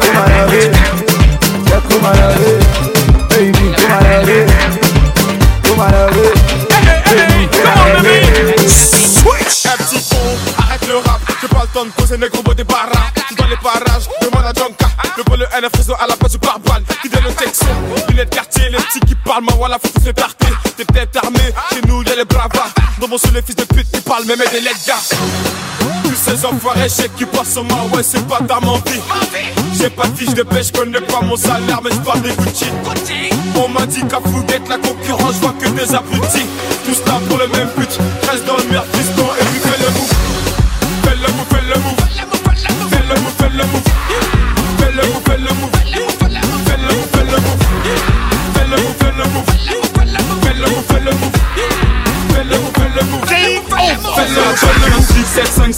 kumakaye, 0.00 0.46
baby, 0.50 0.70
yeah, 1.66 1.80
kumarabe, 1.88 2.50
baby, 3.28 3.66
kumarabe, 3.74 4.38
kumarabe, 5.66 6.26
baby, 7.10 7.42
kumarabe. 7.50 8.14
Switch. 8.68 9.66
De 11.78 12.16
mes 12.16 12.28
gros 12.28 12.42
mots 12.42 12.54
des 12.54 12.64
barras 12.64 13.12
dans 13.36 13.46
les 13.46 13.56
parages, 13.58 14.08
demande 14.20 14.44
à 14.46 14.52
Jonka. 14.52 14.88
Le 15.16 15.22
vol 15.28 15.38
le 15.38 15.46
NF 15.60 15.70
réseau 15.76 15.94
à 16.00 16.08
la 16.08 16.16
base 16.16 16.32
du 16.32 16.38
pare-balles 16.38 16.82
Qui 17.02 17.08
donne 17.08 17.22
le 17.22 17.32
texte, 17.32 17.66
lunettes 18.08 18.30
quartier 18.30 18.68
Les 18.68 18.78
petits 18.78 18.98
qui 19.06 19.14
parlent, 19.14 19.44
moi 19.44 19.54
voilà 19.56 19.78
faut 19.80 19.88
tous 19.94 20.04
les 20.04 20.12
tarter 20.12 20.48
T'es 20.76 20.84
peut-être 20.84 21.24
armé, 21.24 21.38
chez 21.72 21.80
nous 21.86 22.02
y'a 22.02 22.16
les 22.16 22.24
bravas. 22.24 22.70
Dans 23.00 23.06
mon 23.06 23.16
sous 23.16 23.32
les 23.32 23.42
fils 23.42 23.54
de 23.54 23.62
pute 23.62 23.88
qui 23.92 24.00
parlent 24.00 24.24
même 24.24 24.40
des 24.50 24.60
lettres 24.60 24.90
Tous 26.02 26.16
ces 26.16 26.44
enfoirés 26.44 26.88
chèques 26.88 27.14
qui 27.14 27.26
passent 27.26 27.56
au 27.56 27.62
mar, 27.62 27.86
ouais 27.94 28.02
c'est 28.02 28.26
pas 28.26 28.40
ta 28.40 28.58
mentie 28.58 29.00
J'ai 29.78 29.90
pas 29.90 30.08
de 30.08 30.16
fiche 30.16 30.34
de 30.34 30.42
pêche, 30.42 30.72
connais 30.72 31.00
pas 31.00 31.20
mon 31.22 31.36
salaire 31.36 31.80
mais 31.84 31.90
j'parle 31.92 32.22
des 32.22 32.32
Gucci 32.32 32.66
On 33.54 33.68
m'a 33.68 33.86
dit 33.86 34.02
qu'à 34.08 34.18
Fouguette 34.18 34.68
la 34.68 34.78
concurrence, 34.78 35.34
je 35.34 35.40
vois 35.40 35.54
que 35.60 35.68
des 35.68 35.94
abrutis. 35.94 36.46
Tous 36.84 37.04
là 37.06 37.20
pour 37.28 37.38
le 37.38 37.46
même 37.46 37.68
but, 37.76 37.98
reste 38.28 38.44
dans 38.46 38.56
le 38.56 38.64
merde 38.64 38.86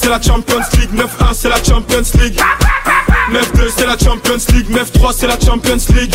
7 0.01 0.09
la 0.09 0.21
Champions 0.21 0.61
League 0.79 0.91
9-1 0.95 1.35
c'est 1.35 1.49
la 1.49 1.57
Champions 1.57 2.03
League 2.21 2.41
9-2 3.33 3.71
c'est 3.77 3.87
la 3.87 3.99
Champions 3.99 4.43
League 4.55 4.71
9-3 4.71 5.13
c'est 5.17 5.27
la 5.27 5.39
Champions 5.39 5.95
League 5.95 6.15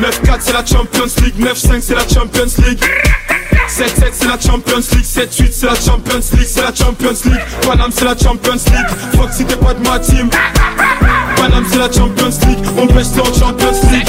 9-4 0.00 0.36
c'est 0.40 0.52
la 0.52 0.64
Champions 0.64 1.22
League 1.22 1.34
9-5 1.38 1.80
c'est 1.80 1.94
la 1.94 2.08
Champions 2.08 2.64
League 2.64 2.80
7-7 3.68 4.10
c'est 4.12 4.28
la 4.28 4.38
Champions 4.38 4.84
League 4.92 5.04
7-8 5.04 5.48
c'est 5.52 5.66
la 5.66 5.74
Champions 5.74 6.20
League 6.32 6.46
C'est 6.46 6.62
la 6.62 6.74
Champions 6.74 7.18
League 7.24 7.40
Panam 7.66 7.90
c'est 7.92 8.04
la 8.04 8.16
Champions 8.16 8.52
League 8.52 9.30
si 9.32 9.44
t'es 9.44 9.56
pas 9.56 9.74
de 9.74 9.88
ma 9.88 9.98
team 9.98 10.30
Panam 11.36 11.64
c'est 11.68 11.78
la 11.78 11.90
Champions 11.90 12.38
League 12.46 12.64
On 12.78 12.86
pêche 12.86 13.06
en 13.18 13.24
Champions 13.34 13.90
League 13.90 14.08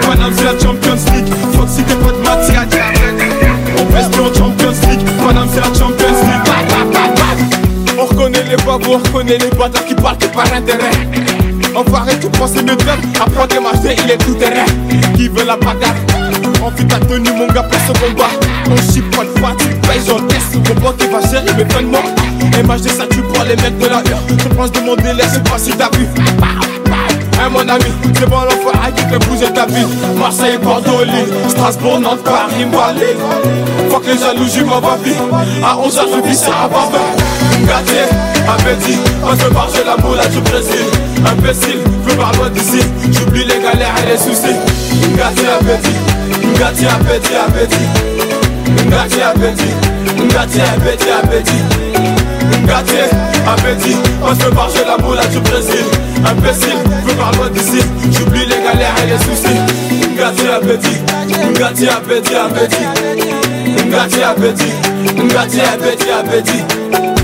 Panam 0.00 0.32
c'est 0.34 0.44
la 0.44 0.58
Champions 0.58 1.12
League 1.12 1.28
si 1.68 1.82
t'es 1.82 1.94
pas 1.96 2.12
de 2.12 2.13
babous, 8.78 8.94
on 8.94 8.98
reconnaît 8.98 9.38
les 9.38 9.50
bâtards 9.50 9.84
qui 9.84 9.94
parlent 9.94 10.18
que 10.18 10.26
par 10.26 10.52
intérêt. 10.52 10.90
Enfoiré, 11.74 12.18
tu 12.20 12.28
penses 12.28 12.52
de 12.52 12.82
faire 12.82 12.98
Apprends 13.20 13.46
tes 13.46 13.60
marcher, 13.60 13.96
il 14.04 14.10
est 14.10 14.18
tout 14.18 14.34
terrain. 14.34 14.64
Qui 15.16 15.28
veut 15.28 15.44
la 15.44 15.56
bagarre? 15.56 15.94
Enfuis 16.62 16.86
ta 16.86 16.98
tenue, 16.98 17.30
mon 17.32 17.46
gars, 17.48 17.64
place 17.64 17.90
au 17.90 17.92
combat. 17.92 18.30
On 18.70 18.92
chip 18.92 19.08
pas 19.16 19.24
de 19.24 19.38
fois, 19.38 19.52
tu 19.58 19.66
payes, 19.86 20.00
j'encaisse 20.06 20.54
Mon 20.54 20.74
pote 20.80 21.02
va 21.02 21.20
gérer 21.28 21.46
fins 21.68 21.82
de 21.82 21.86
mort 21.86 22.04
MHD, 22.62 22.88
ça 22.88 23.06
tue 23.06 23.20
pour 23.20 23.44
les 23.44 23.56
mecs 23.56 23.78
de 23.78 23.86
la 23.86 23.98
hure 23.98 24.18
Je 24.38 24.48
pense 24.54 24.72
de 24.72 24.80
mon 24.80 24.96
délai, 24.96 25.24
sais 25.24 25.40
pas 25.40 25.58
si 25.58 25.72
t'as 25.72 25.90
vu 25.96 26.06
Mon 27.50 27.68
ami, 27.68 27.84
c'est 28.18 28.28
bon 28.28 28.40
l'enfoiré 28.40 28.92
qui 28.96 29.02
fait 29.04 29.18
bouger 29.28 29.52
ta 29.52 29.66
vie. 29.66 29.86
Marseille, 30.16 30.58
Bordeaux, 30.62 31.04
Lille, 31.04 31.32
Strasbourg, 31.48 32.00
Nantes, 32.00 32.24
Paris, 32.24 32.64
Lille 32.64 33.16
Faut 33.90 34.00
que 34.00 34.06
les 34.10 34.18
jaloux, 34.18 34.46
j'y 34.52 34.64
m'en 34.64 34.80
vie 34.80 35.12
À 35.62 35.76
11h, 35.76 36.00
je 36.16 36.28
vis 36.28 36.36
ça 36.38 36.64
à 36.64 36.68
Barbin 36.68 36.98
Gâté, 37.66 38.00
appétit, 38.48 38.98
on 39.22 39.36
se 39.36 39.52
marche 39.52 39.72
la 39.84 39.96
moula 40.02 40.26
du 40.26 40.40
Brésil 40.40 40.86
Imbécile, 41.26 41.78
veux 42.04 42.16
par 42.16 42.32
loin 42.34 42.50
d'ici. 42.50 42.80
J'oublie 43.10 43.44
les 43.44 43.60
galères 43.60 43.94
et 44.04 44.10
les 44.10 44.18
soucis. 44.18 44.56
Gâté, 45.16 45.46
appétit, 45.48 45.96
gâté, 46.58 46.86
appétit, 46.86 47.34
appétit. 47.34 48.90
Gâté, 48.90 49.22
appétit, 49.22 49.74
gâté, 50.28 50.60
appétit, 50.60 51.10
appétit 51.10 52.23
Gâté, 52.66 53.04
appétit, 53.46 53.96
on 54.22 54.34
se 54.34 54.48
marche 54.54 54.74
la 54.86 54.96
moula 55.02 55.24
du 55.26 55.38
Brésil 55.40 55.84
Imbécile, 56.26 56.78
veux 57.06 57.14
par 57.14 57.32
loin 57.32 57.50
d'ici. 57.50 57.84
J'oublie 58.10 58.46
les 58.46 58.62
galères 58.62 58.94
et 59.02 59.10
les 59.10 59.18
soucis. 59.18 59.60
Gâté, 60.16 60.48
appétit, 60.48 61.02
gâté, 61.58 61.88
appétit, 61.88 62.34
appétit. 62.34 62.84
Gâté, 63.90 64.22
appétit, 64.22 64.72
gâté, 65.28 65.60
appétit, 65.60 66.10
appétit 66.10 67.23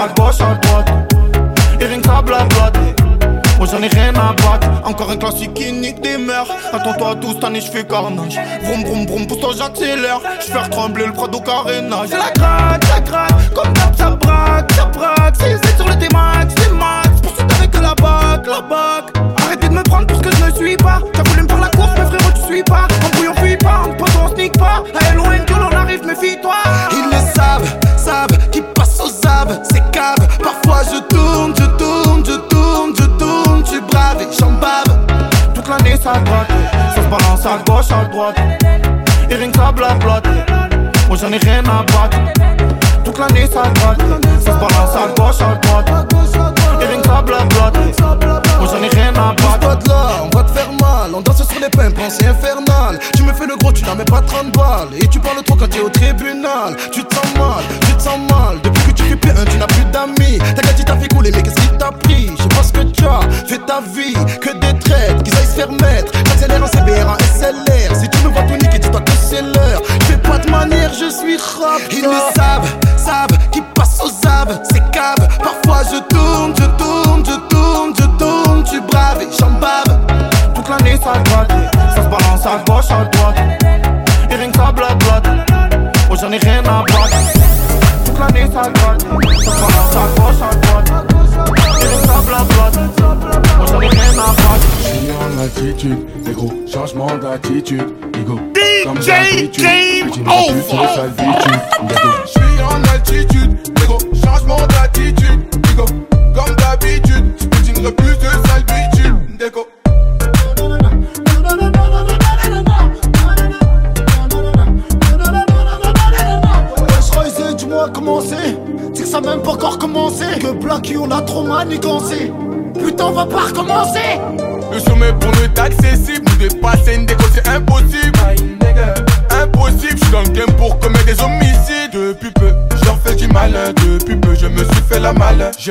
à 0.00 0.08
gauche, 0.08 0.40
à 0.40 0.54
droite. 0.54 0.90
Et 1.80 1.84
rien 1.84 2.00
que 2.00 2.06
ça. 2.06 2.22
Moi 3.60 3.68
j'en 3.70 3.82
ai 3.82 3.88
rien 3.88 4.14
à 4.14 4.32
battre, 4.32 4.68
encore 4.84 5.10
un 5.10 5.18
classique 5.18 5.52
qui 5.52 5.70
nique 5.70 6.00
des 6.00 6.16
mœurs. 6.16 6.48
Attends-toi 6.72 7.10
à 7.10 7.14
tout 7.16 7.32
cette 7.34 7.44
année, 7.44 7.60
je 7.60 7.70
fais 7.70 7.84
carnage. 7.84 8.40
Vroom 8.62 8.84
vroom 8.84 9.06
vroom, 9.06 9.26
pousse-toi, 9.26 9.50
j'accélère. 9.58 10.20
Je 10.40 10.50
faire 10.50 10.70
trembler 10.70 11.04
le 11.04 11.12
Prado 11.12 11.40
carénage. 11.40 12.08
C'est 12.08 12.16
la 12.16 12.30
gratte, 12.30 12.84
ça 12.86 13.00
gratte, 13.00 13.54
comme 13.54 13.70
d'hab, 13.74 13.94
ça 13.94 14.10
braque, 14.16 14.72
ça 14.72 14.86
braque. 14.86 15.34
C'est 15.36 15.76
sur 15.76 15.86
le 15.86 15.94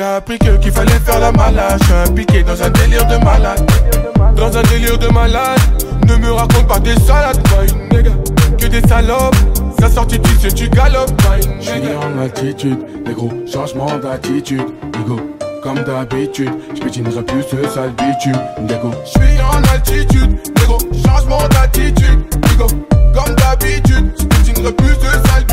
J'ai 0.00 0.06
appris 0.06 0.38
que 0.38 0.56
qu'il 0.56 0.72
fallait 0.72 0.98
faire 1.04 1.20
la 1.20 1.30
malade. 1.30 1.78
J'suis 1.82 1.92
impliqué 1.92 2.42
dans 2.42 2.62
un 2.62 2.70
délire 2.70 3.06
de 3.06 3.22
malade. 3.22 3.70
Dans 4.34 4.56
un 4.56 4.62
délire 4.62 4.96
de 4.96 5.08
malade, 5.08 5.60
ne 6.08 6.16
me 6.16 6.32
raconte 6.32 6.66
pas 6.66 6.78
des 6.78 6.98
salades, 7.00 7.38
une 7.68 7.98
nigga. 7.98 8.12
Que 8.58 8.66
des 8.68 8.80
salopes, 8.88 9.36
sa 9.78 9.90
sortie 9.90 10.18
tu 10.18 10.30
sais, 10.36 10.54
tu 10.54 10.70
galopes, 10.70 11.12
J'suis 11.60 11.82
en 11.94 12.18
altitude, 12.18 12.78
des 13.04 13.12
gros 13.12 13.30
changements 13.46 13.98
d'attitude, 13.98 14.64
ego. 15.04 15.20
Comme 15.62 15.80
d'habitude, 15.80 16.52
j'pétinerai 16.74 17.22
plus 17.22 17.42
ce 17.42 17.68
sale 17.68 17.90
bitume, 17.90 18.40
dégo. 18.60 18.92
J'suis 19.04 19.38
en 19.42 19.62
altitude, 19.70 20.34
négro, 20.56 20.78
changement 21.04 21.46
d'attitude, 21.48 22.24
négro. 22.48 22.68
Comme 23.12 23.34
d'habitude, 23.34 24.10
j'poutinerai 24.18 24.72
plus 24.72 24.96
de 24.96 25.28
sale 25.28 25.44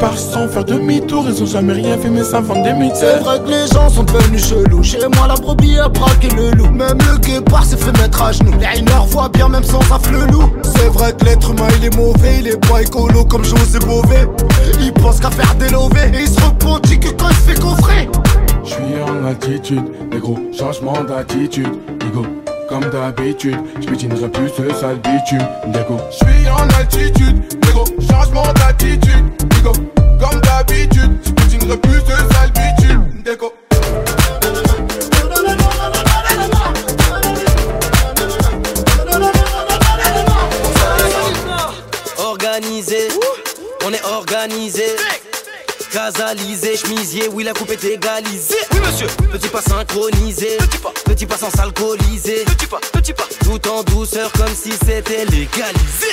pars 0.00 0.16
sans 0.16 0.48
faire 0.48 0.64
demi-tour, 0.64 1.24
ils 1.28 1.42
ont 1.42 1.46
jamais 1.46 1.72
rien 1.72 1.98
fait, 1.98 2.08
mais 2.08 2.22
ça 2.22 2.40
vend 2.40 2.62
des 2.62 2.72
mythes. 2.72 2.96
C'est 2.96 3.18
vrai 3.18 3.40
que 3.40 3.48
les 3.48 3.66
gens 3.66 3.88
sont 3.88 4.04
devenus 4.04 4.46
chelous. 4.46 4.82
Chez 4.82 4.98
moi, 5.16 5.26
la 5.26 5.34
brebis 5.34 5.78
a 5.78 5.88
braqué 5.88 6.28
le 6.36 6.50
loup. 6.52 6.70
Même 6.70 6.98
le 7.10 7.18
guépard 7.18 7.64
s'est 7.64 7.76
fait 7.76 7.96
mettre 7.98 8.22
à 8.22 8.32
genoux. 8.32 8.52
Les 8.60 8.78
haineurs 8.78 9.06
voient 9.06 9.28
bien, 9.28 9.48
même 9.48 9.64
sans 9.64 9.80
affle 9.92 10.12
le 10.12 10.26
loup. 10.26 10.52
C'est 10.62 10.88
vrai 10.88 11.12
que 11.12 11.24
l'être 11.24 11.50
humain 11.50 11.68
il 11.78 11.86
est 11.86 11.96
mauvais, 11.96 12.38
il 12.40 12.48
est 12.48 12.68
pas 12.68 12.82
écolo 12.82 13.24
comme 13.24 13.44
José 13.44 13.78
Bové. 13.80 14.26
Il 14.80 14.92
pense 14.92 15.20
qu'à 15.20 15.30
faire 15.30 15.54
des 15.56 15.68
lovés 15.70 16.10
et 16.14 16.22
il 16.22 16.28
se 16.28 16.40
repentit 16.40 16.98
que 16.98 17.10
quand 17.10 17.28
il 17.30 17.36
se 17.36 17.40
fait 17.40 17.60
coffrer. 17.60 18.08
Je 18.64 18.70
suis 18.70 19.02
en 19.02 19.26
altitude, 19.26 19.84
des 20.10 20.18
gros 20.18 20.38
changements 20.52 21.02
d'attitude. 21.04 21.68
Ego, 22.06 22.26
comme 22.68 22.84
d'habitude, 22.90 23.58
je 23.80 23.86
pétinerai 23.86 24.28
plus 24.28 24.48
ce 24.48 24.74
sale 24.74 24.96
bitume. 24.96 25.46
Dégo, 25.68 25.98
je 26.10 26.16
suis 26.16 26.48
en 26.48 26.68
altitude, 26.78 27.48
des 27.60 27.68
gros 27.68 27.86
changements 28.00 28.52
d'attitude. 28.54 29.24
Ego, 29.58 29.72
comme 30.20 30.40
d'habitude, 30.40 31.12
je 31.24 31.30
pétinerai 31.32 31.76
plus 31.78 32.00
ce 32.00 32.34
sale 32.34 32.52
bitume. 32.52 33.22
Dégo. 33.24 33.52
Organisé, 42.18 43.08
on 43.84 43.92
est 43.92 44.04
organisé. 44.04 44.96
Casalisé, 45.96 46.76
chemisier, 46.76 47.26
oui 47.32 47.42
la 47.42 47.54
coupe 47.54 47.70
est 47.70 47.82
égalisée. 47.82 48.54
Oui 48.70 48.80
monsieur, 48.84 49.06
petit 49.32 49.48
pas 49.48 49.62
synchronisé, 49.62 50.58
petit 50.58 50.76
pas, 50.76 50.92
petit 51.06 51.24
pas 51.24 51.38
sans 51.38 51.48
s'alcooliser, 51.48 52.44
petit 52.44 52.66
pas, 52.66 52.80
petit 52.92 53.14
pas, 53.14 53.24
tout 53.42 53.66
en 53.66 53.82
douceur 53.82 54.30
comme 54.32 54.54
si 54.54 54.72
c'était 54.72 55.24
légalisé. 55.24 56.12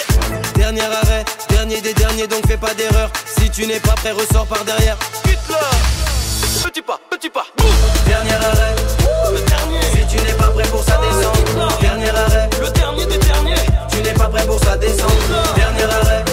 Dernier 0.55 0.83
arrêt, 0.83 1.25
dernier 1.49 1.81
des 1.81 1.93
derniers, 1.93 2.27
donc 2.27 2.47
fais 2.47 2.55
pas 2.55 2.73
d'erreur. 2.73 3.11
Si 3.37 3.49
tu 3.49 3.67
n'es 3.67 3.81
pas 3.81 3.91
prêt, 3.95 4.11
ressors 4.11 4.47
par 4.47 4.63
derrière. 4.63 4.97
Hitler, 5.25 6.63
petit 6.63 6.81
pas, 6.81 6.97
petit 7.09 7.29
pas. 7.29 7.47
Dernier 8.05 8.35
arrêt, 8.35 8.75
le 9.33 9.41
dernier. 9.41 9.81
Si 9.81 10.15
tu 10.15 10.23
n'es 10.23 10.33
pas 10.33 10.47
prêt 10.47 10.67
pour 10.69 10.83
sa 10.85 10.97
descente, 10.97 11.81
dernier 11.81 12.09
arrêt, 12.09 12.49
le 12.61 12.69
dernier 12.69 13.05
des 13.05 13.17
derniers. 13.17 13.55
Tu 13.91 14.01
n'es 14.01 14.13
pas 14.13 14.29
prêt 14.29 14.45
pour 14.45 14.63
sa 14.63 14.77
descente, 14.77 15.11
dernier 15.57 15.83
arrêt, 15.83 16.23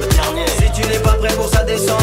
le 0.00 0.06
dernier. 0.06 0.46
Si 0.58 0.82
tu 0.82 0.88
n'es 0.88 0.98
pas 0.98 1.14
prêt 1.14 1.32
pour 1.34 1.48
sa 1.48 1.62
descente, 1.62 2.02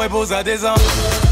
T'es 0.00 0.08
pas 0.08 0.08
prêt 0.08 0.18
pour 0.18 0.26
ça, 0.26 1.29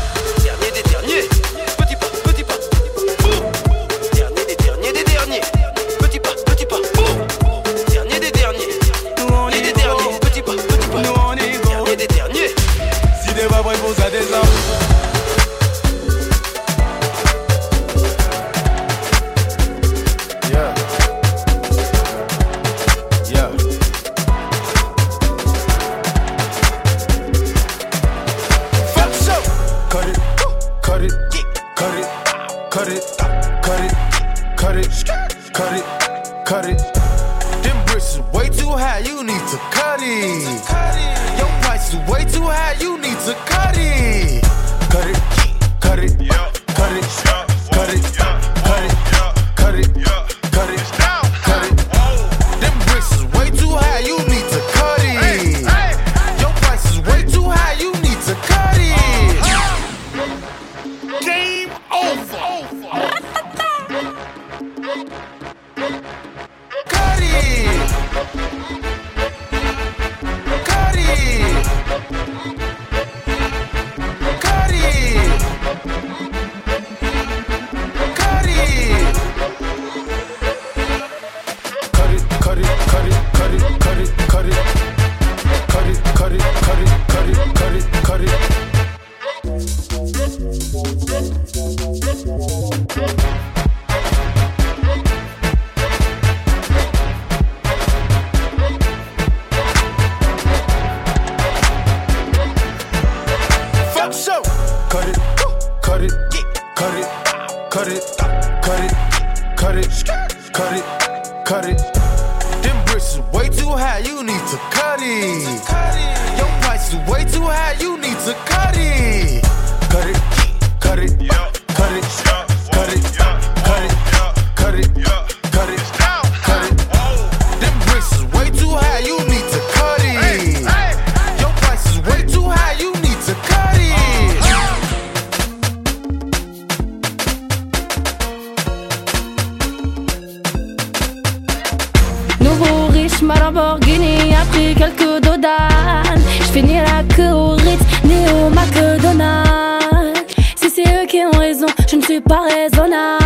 Riche, 143.18 143.22
ma 143.22 143.34
Lamborghini 143.34 144.34
a 144.34 144.44
pris 144.52 144.74
quelques 144.74 145.20
dodanes. 145.22 146.22
J'finis 146.40 146.78
la 146.78 147.02
queue 147.14 147.32
au 147.32 147.56
Ritz, 147.56 147.80
ni 148.04 148.28
au 148.28 148.50
McDonald's. 148.50 150.36
Si 150.56 150.70
c'est 150.70 150.82
eux 150.82 151.06
qui 151.06 151.18
ont 151.24 151.38
raison, 151.38 151.66
je 151.88 151.96
ne 151.96 152.02
suis 152.02 152.20
pas 152.20 152.42
raisonnable. 152.48 153.18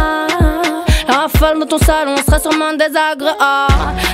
La 1.09 1.15
rafale 1.23 1.59
dans 1.59 1.67
ton 1.67 1.79
salon 1.79 2.17
sera 2.25 2.39
sûrement 2.39 2.73
désagréable. 2.73 3.37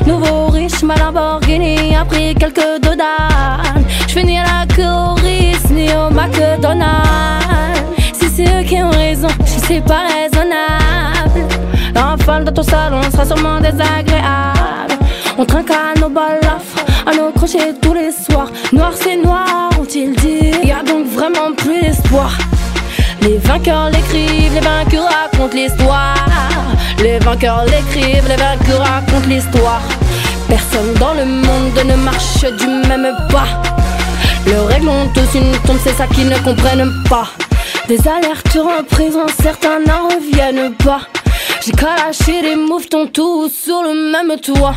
Nouveau 0.07 0.49
riche, 0.49 0.83
ma 0.83 0.97
Lamborghini 0.97 1.95
a 1.95 2.05
pris 2.05 2.35
quelques 2.35 2.81
dodanes. 2.81 3.85
J'finis 4.09 4.39
la 4.39 4.67
queue 4.75 4.83
au 4.83 5.15
Ritz, 5.15 5.71
ni 5.71 5.91
au 5.93 6.11
McDonald's. 6.11 6.99
Si 8.15 8.29
c'est 8.29 8.47
eux 8.47 8.65
qui 8.65 8.83
ont 8.83 8.91
raison, 8.91 9.29
je 9.45 9.61
ne 9.61 9.65
suis 9.65 9.81
pas 9.81 10.07
raisonnable. 10.09 11.47
La 11.95 12.03
rafale 12.03 12.45
dans 12.45 12.53
ton 12.53 12.63
salon 12.63 13.03
sera 13.13 13.25
sûrement 13.25 13.61
désagréable. 13.61 14.88
On 15.41 15.45
trinque 15.45 15.71
à 15.71 15.97
nos 16.01 16.09
balafres, 16.09 16.85
à 17.07 17.15
nos 17.15 17.31
crochets 17.31 17.73
tous 17.81 17.95
les 17.95 18.11
soirs. 18.11 18.51
Noir 18.73 18.91
c'est 19.01 19.17
noir, 19.17 19.71
ont-ils 19.81 20.13
dit 20.17 20.51
Y 20.65 20.73
a 20.73 20.83
donc 20.83 21.07
vraiment 21.07 21.55
plus 21.57 21.81
d'espoir. 21.81 22.37
Les 23.23 23.39
vainqueurs 23.39 23.89
l'écrivent, 23.91 24.53
les 24.53 24.61
vaincus 24.61 24.99
racontent 24.99 25.55
l'histoire. 25.55 26.17
Les 27.01 27.21
vainqueurs 27.21 27.65
l'écrivent, 27.67 28.27
les 28.27 28.35
vaincus 28.35 28.75
racontent 28.75 29.29
l'histoire. 29.29 29.83
Personne 30.49 30.93
dans 30.99 31.15
le 31.15 31.25
monde 31.25 31.85
ne 31.85 31.95
marche 31.95 32.45
du 32.59 32.67
même 32.89 33.15
pas. 33.31 33.47
Leurs 34.45 34.67
règles 34.67 34.89
ont 34.89 35.09
tous 35.15 35.39
une 35.39 35.53
tombe, 35.59 35.79
c'est 35.85 35.95
ça 35.95 36.09
qu'ils 36.09 36.29
ne 36.29 36.39
comprennent 36.39 36.93
pas. 37.09 37.29
Des 37.87 38.01
alertes 38.09 38.57
en 38.57 38.83
prison, 38.83 39.27
certains 39.41 39.79
n'en 39.87 40.09
reviennent 40.09 40.75
pas. 40.85 41.03
J'ai 41.65 41.71
lâcher 41.73 42.43
les 42.43 42.57
mouvements 42.57 43.07
tous 43.13 43.51
sur 43.51 43.85
le 43.85 44.11
même 44.11 44.37
toit. 44.41 44.75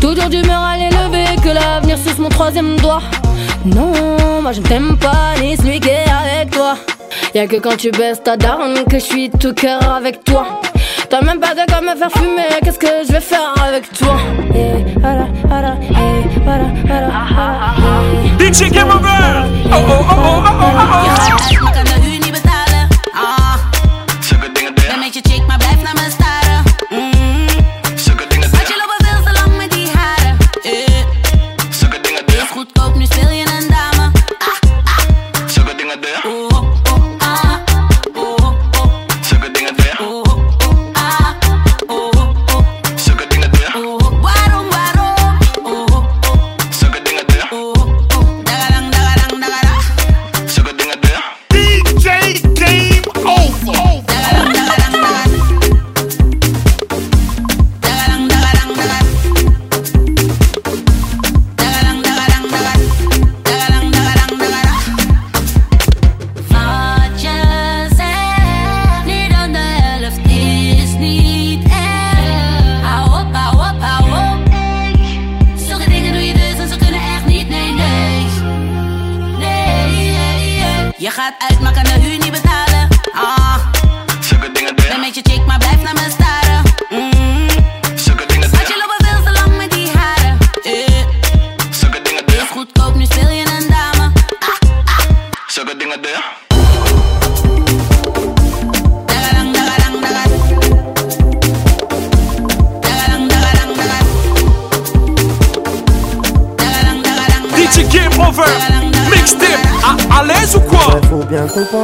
Toujours 0.00 0.28
d'humeur 0.28 0.62
à 0.62 0.76
l'élever, 0.76 1.24
que 1.42 1.48
l'avenir 1.48 1.98
suce 1.98 2.18
mon 2.18 2.28
troisième 2.28 2.76
doigt. 2.76 3.02
Non, 3.64 4.42
moi 4.42 4.52
je 4.52 4.60
ne 4.60 4.66
t'aime 4.66 4.96
pas, 4.98 5.34
ni 5.40 5.56
celui 5.56 5.80
qui 5.80 5.88
est 5.88 6.04
avec 6.08 6.50
toi. 6.50 6.76
Y'a 7.34 7.46
que 7.46 7.56
quand 7.56 7.76
tu 7.76 7.90
baisses 7.90 8.22
ta 8.22 8.36
daronne 8.36 8.84
que 8.84 8.98
je 8.98 9.04
suis 9.04 9.30
tout 9.30 9.52
cœur 9.52 9.80
avec 9.92 10.24
toi. 10.24 10.60
T'as 11.08 11.20
même 11.22 11.38
pas 11.40 11.54
de 11.54 11.70
quoi 11.70 11.80
me 11.80 11.96
faire 11.96 12.10
fumer, 12.10 12.48
qu'est-ce 12.62 12.78
que 12.78 12.86
je 13.06 13.12
vais 13.12 13.20
faire 13.20 13.54
avec 13.62 13.92
toi? 13.92 14.16
Eh, 14.54 14.58
eh, 14.58 14.98
voilà. 14.98 15.26
DJ 18.38 18.70
Game 18.70 18.90
Over! 18.90 19.44
Oh 19.66 19.76
oh 19.76 19.92
oh 20.00 20.14
oh 20.14 20.42
oh 20.46 20.62
oh 20.62 21.80
oh! 21.82 21.85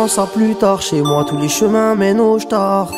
À 0.03 0.27
plus 0.27 0.57
tard. 0.57 0.83
Chez 0.83 1.01
moi, 1.01 1.25
tous 1.25 1.39
les 1.39 1.49
chemins 1.49 1.95
mènent 1.95 2.21
au 2.21 2.39
star. 2.39 2.89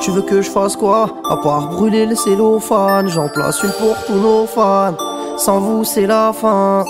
Tu 0.00 0.12
veux 0.12 0.22
que 0.22 0.42
je 0.42 0.50
fasse 0.50 0.76
quoi? 0.76 1.08
À 1.28 1.36
part 1.38 1.68
brûler 1.68 2.06
le 2.06 2.14
cellophane. 2.14 3.08
J'en 3.08 3.28
place 3.28 3.62
une 3.64 3.72
pour 3.72 3.96
tous 4.06 4.14
nos 4.14 4.46
fans. 4.46 4.96
Sans 5.38 5.58
vous, 5.58 5.82
c'est 5.82 6.06
la 6.06 6.32
fin. 6.32 6.84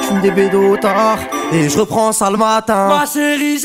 J'fume 0.00 0.20
des 0.22 0.30
bédos 0.30 0.78
tard 0.78 1.18
et 1.52 1.68
je 1.68 1.78
reprends 1.78 2.12
ça 2.12 2.30
le 2.30 2.38
matin. 2.38 2.88
Ma 2.88 3.04
chérie, 3.04 3.58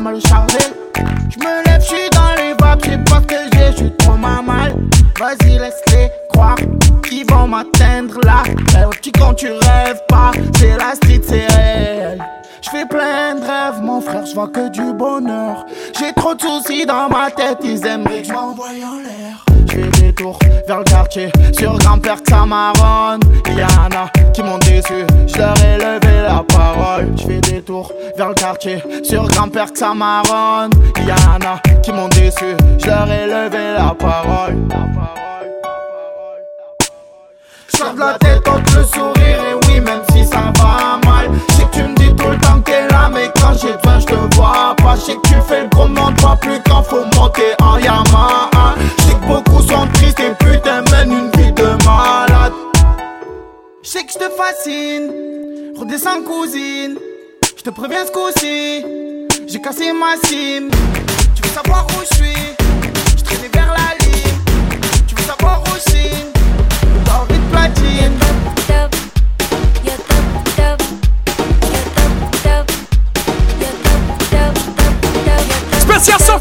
malle 0.00 0.20
chargée. 0.26 0.58
J'me 1.30 1.44
lève, 1.66 1.82
j'suis 1.82 2.10
dans 2.12 2.34
les 2.42 2.54
vapes, 2.54 2.84
j'sais 2.84 2.98
pas 2.98 3.20
que 3.20 3.36
j'ai, 3.52 3.72
j'suis 3.72 3.92
trop 3.98 4.16
ma 4.16 4.42
mal. 4.42 4.74
Vas-y, 5.18 5.58
laisse-les 5.58 6.10
croire 6.30 6.56
qu'ils 7.06 7.30
vont 7.30 7.46
m'atteindre 7.46 8.18
là. 8.24 8.42
Eh, 8.48 8.96
petit 8.96 9.12
quand 9.12 9.34
tu 9.34 9.48
rêves 9.48 10.00
pas, 10.08 10.32
c'est 10.58 10.76
la 10.76 10.94
street, 10.94 11.20
c'est 11.22 11.46
réel. 11.46 12.24
J'fais 12.62 12.86
plein 12.86 13.34
de 13.34 13.40
rêves, 13.40 13.82
mon 13.82 14.00
frère, 14.00 14.24
j'vois 14.26 14.48
que 14.48 14.68
du 14.70 14.92
bonheur. 14.92 15.66
J'ai 15.98 16.12
trop 16.14 16.34
de 16.34 16.40
soucis 16.40 16.86
dans 16.86 17.08
ma 17.08 17.30
tête, 17.30 17.58
ils 17.62 17.84
aimeraient 17.86 18.22
que 18.22 18.28
j'm'envoie 18.28 18.68
en 18.68 18.98
l'air. 19.02 19.49
J'fais 19.70 19.88
des 20.02 20.12
tours 20.12 20.38
vers 20.66 20.78
le 20.78 20.84
quartier, 20.84 21.30
sur 21.52 21.78
grand-père 21.78 22.22
que 22.22 22.30
ça 22.30 22.44
marronne. 22.44 23.20
Y'en 23.56 23.96
a 23.96 24.08
qui 24.32 24.42
m'ont 24.42 24.58
déçu, 24.58 25.06
j'leur 25.26 25.54
ai 25.62 25.76
levé 25.76 26.22
la 26.22 26.42
parole. 26.42 27.12
J'fais 27.16 27.40
des 27.40 27.62
tours 27.62 27.92
vers 28.16 28.28
le 28.30 28.34
quartier, 28.34 28.82
sur 29.04 29.28
grand-père 29.28 29.72
que 29.72 29.78
ça 29.78 29.94
marronne. 29.94 30.72
Y'en 31.06 31.46
a 31.46 31.60
qui 31.82 31.92
m'ont 31.92 32.08
déçu, 32.08 32.56
j'leur 32.78 33.08
ai 33.10 33.26
levé 33.26 33.74
la 33.76 33.94
parole. 33.94 34.56
J'lève 37.72 37.98
la 37.98 38.18
tête 38.18 38.42
contre 38.42 38.76
le 38.76 38.84
sourire 38.84 39.38
et 39.50 39.66
oui 39.66 39.80
même 39.80 40.02
si 40.12 40.24
ça 40.24 40.52
va 40.58 40.99
mal. 41.20 41.30
J'sais 41.50 41.64
que 41.64 41.74
tu 41.74 41.82
me 41.82 41.94
dis 41.94 42.14
tout 42.16 42.28
le 42.28 42.38
temps 42.38 42.60
que 42.60 42.70
t'es 42.70 42.88
là 42.88 43.10
mais 43.12 43.30
quand 43.40 43.54
j'ai 43.60 43.72
besoin 43.72 43.98
j'te 44.00 44.36
vois 44.36 44.74
pas. 44.76 44.96
J'sais 44.96 45.16
que 45.16 45.28
tu 45.28 45.34
fais 45.48 45.62
le 45.62 45.68
gros 45.68 45.88
monde 45.88 46.20
pas 46.20 46.36
plus 46.36 46.60
quand 46.66 46.82
faut 46.82 47.04
monter 47.16 47.54
en 47.62 47.78
Yamaha. 47.78 48.74
J'sais 48.98 49.14
que 49.14 49.26
beaucoup 49.26 49.62
sont 49.62 49.86
tristes 49.94 50.20
et 50.20 50.32
putain 50.44 50.82
mènent 50.90 51.12
une 51.12 51.42
vie 51.42 51.52
de 51.52 51.68
malade. 51.84 52.52
J'sais 53.82 54.04
que 54.04 54.12
j'te 54.12 54.30
fascine, 54.36 55.10
redescends 55.78 56.22
cousine. 56.22 56.98
J'te 57.56 57.70
préviens 57.70 58.06
ce 58.06 58.10
coup-ci, 58.10 58.84
j'ai 59.46 59.60
cassé 59.60 59.92
ma 59.92 60.16
sim 60.26 60.70
Tu 61.34 61.42
veux 61.42 61.54
savoir 61.54 61.86
où 61.90 62.00
j'suis, 62.10 62.56
j'traînais 63.18 63.50
vers 63.52 63.74
la 63.74 64.06
ligne. 64.06 64.34
Tu 65.06 65.14
veux 65.14 65.22
savoir 65.22 65.62
où 65.64 65.76
j'signe 65.76 66.30
D'or 67.04 67.26
et 67.28 67.34
de 67.34 67.52
platine 67.52 68.18
Spécial 76.00 76.18
son 76.18 76.40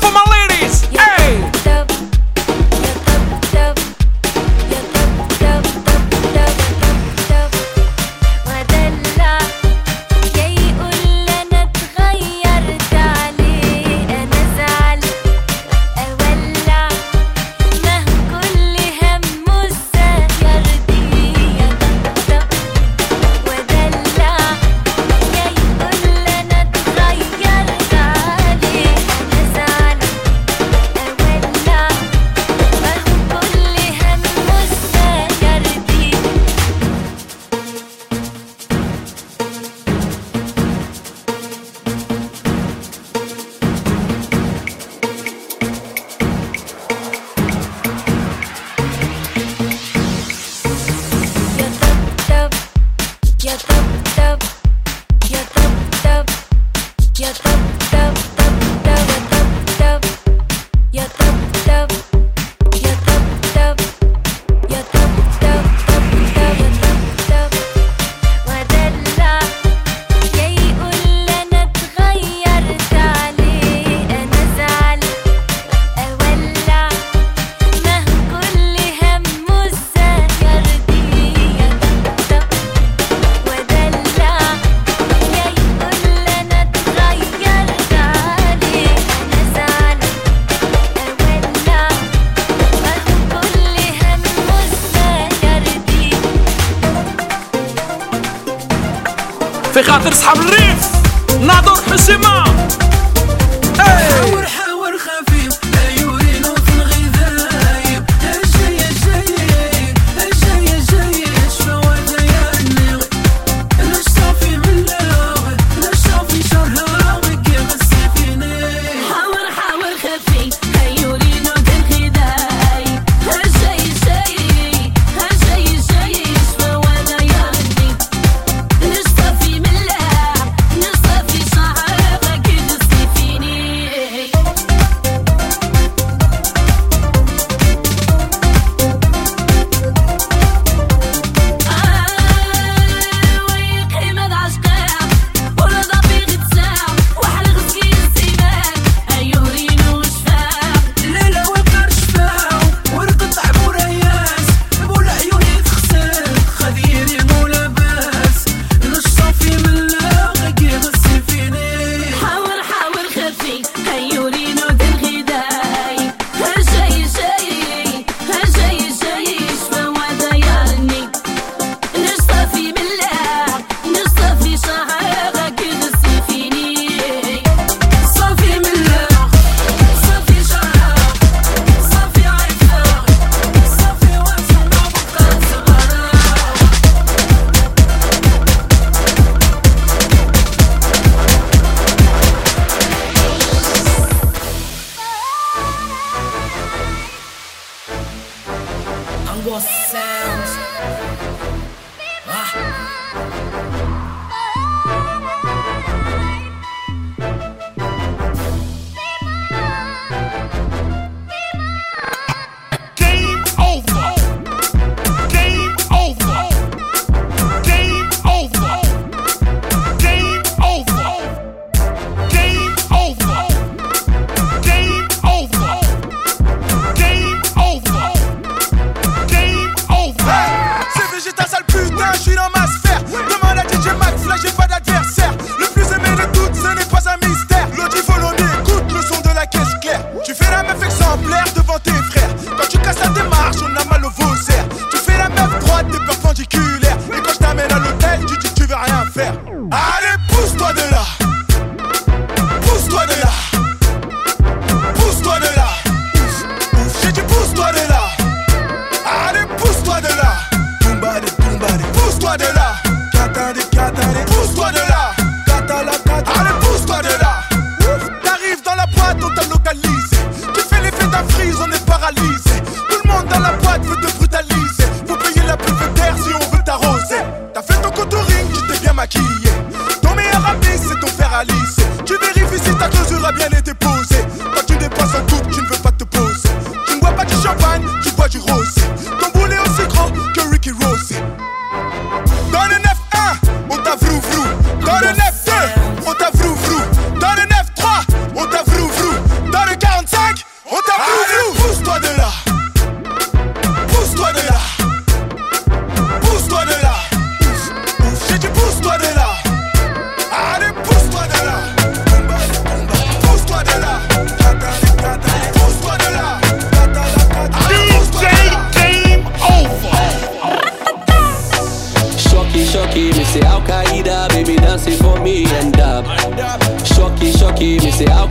up. 54.20 54.59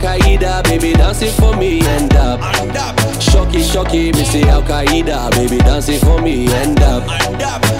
Al-Qaeda, 0.01 0.63
baby, 0.63 0.93
dance 0.93 1.21
it 1.21 1.33
for 1.33 1.57
me 1.57 1.81
end 1.81 2.15
up. 2.15 2.39
Shocky, 3.21 3.61
shocky, 3.61 4.13
me 4.13 4.23
say 4.23 4.43
Al-Qaeda, 4.43 5.31
baby, 5.31 5.57
dance 5.57 5.89
it 5.89 5.99
for 5.99 6.21
me 6.21 6.47
end 6.47 6.81
up. 6.81 7.03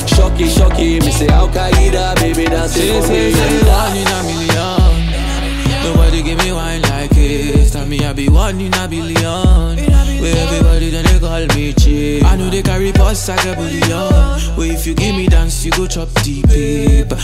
Shocky, 0.06 0.50
shocky, 0.50 1.00
me 1.00 1.12
say 1.12 1.28
Al-Qaeda, 1.28 2.16
baby, 2.16 2.44
dance 2.46 2.76
it 2.76 3.02
for 3.02 3.10
me 3.10 3.32
and 3.32 3.68
up. 3.70 3.88
One 3.88 3.98
in 3.98 4.08
a 4.08 4.24
million. 4.24 5.84
Nobody 5.84 6.22
give 6.22 6.40
me 6.40 6.52
wine 6.52 6.82
like 6.82 7.12
this. 7.12 7.72
Tell 7.72 7.86
me 7.86 8.04
I 8.06 8.12
be 8.12 8.28
one 8.28 8.60
in 8.60 8.74
a 8.74 8.88
billion. 8.88 9.89
Where 10.20 10.36
everybody 10.36 10.90
then 10.90 11.06
they 11.06 11.20
call 11.20 11.46
me 11.56 11.74
cheap. 11.74 12.26
I 12.26 12.36
know 12.36 12.50
they 12.50 12.62
carry 12.62 12.92
pulse, 12.92 13.28
like 13.30 13.46
a 13.46 13.56
billion. 13.56 13.90
Well, 13.90 14.70
if 14.70 14.86
you 14.86 14.94
give 14.94 15.16
me 15.16 15.28
dance, 15.28 15.64
you 15.66 15.72
go 15.72 15.88
chop 15.88 16.10
deep. 16.24 16.48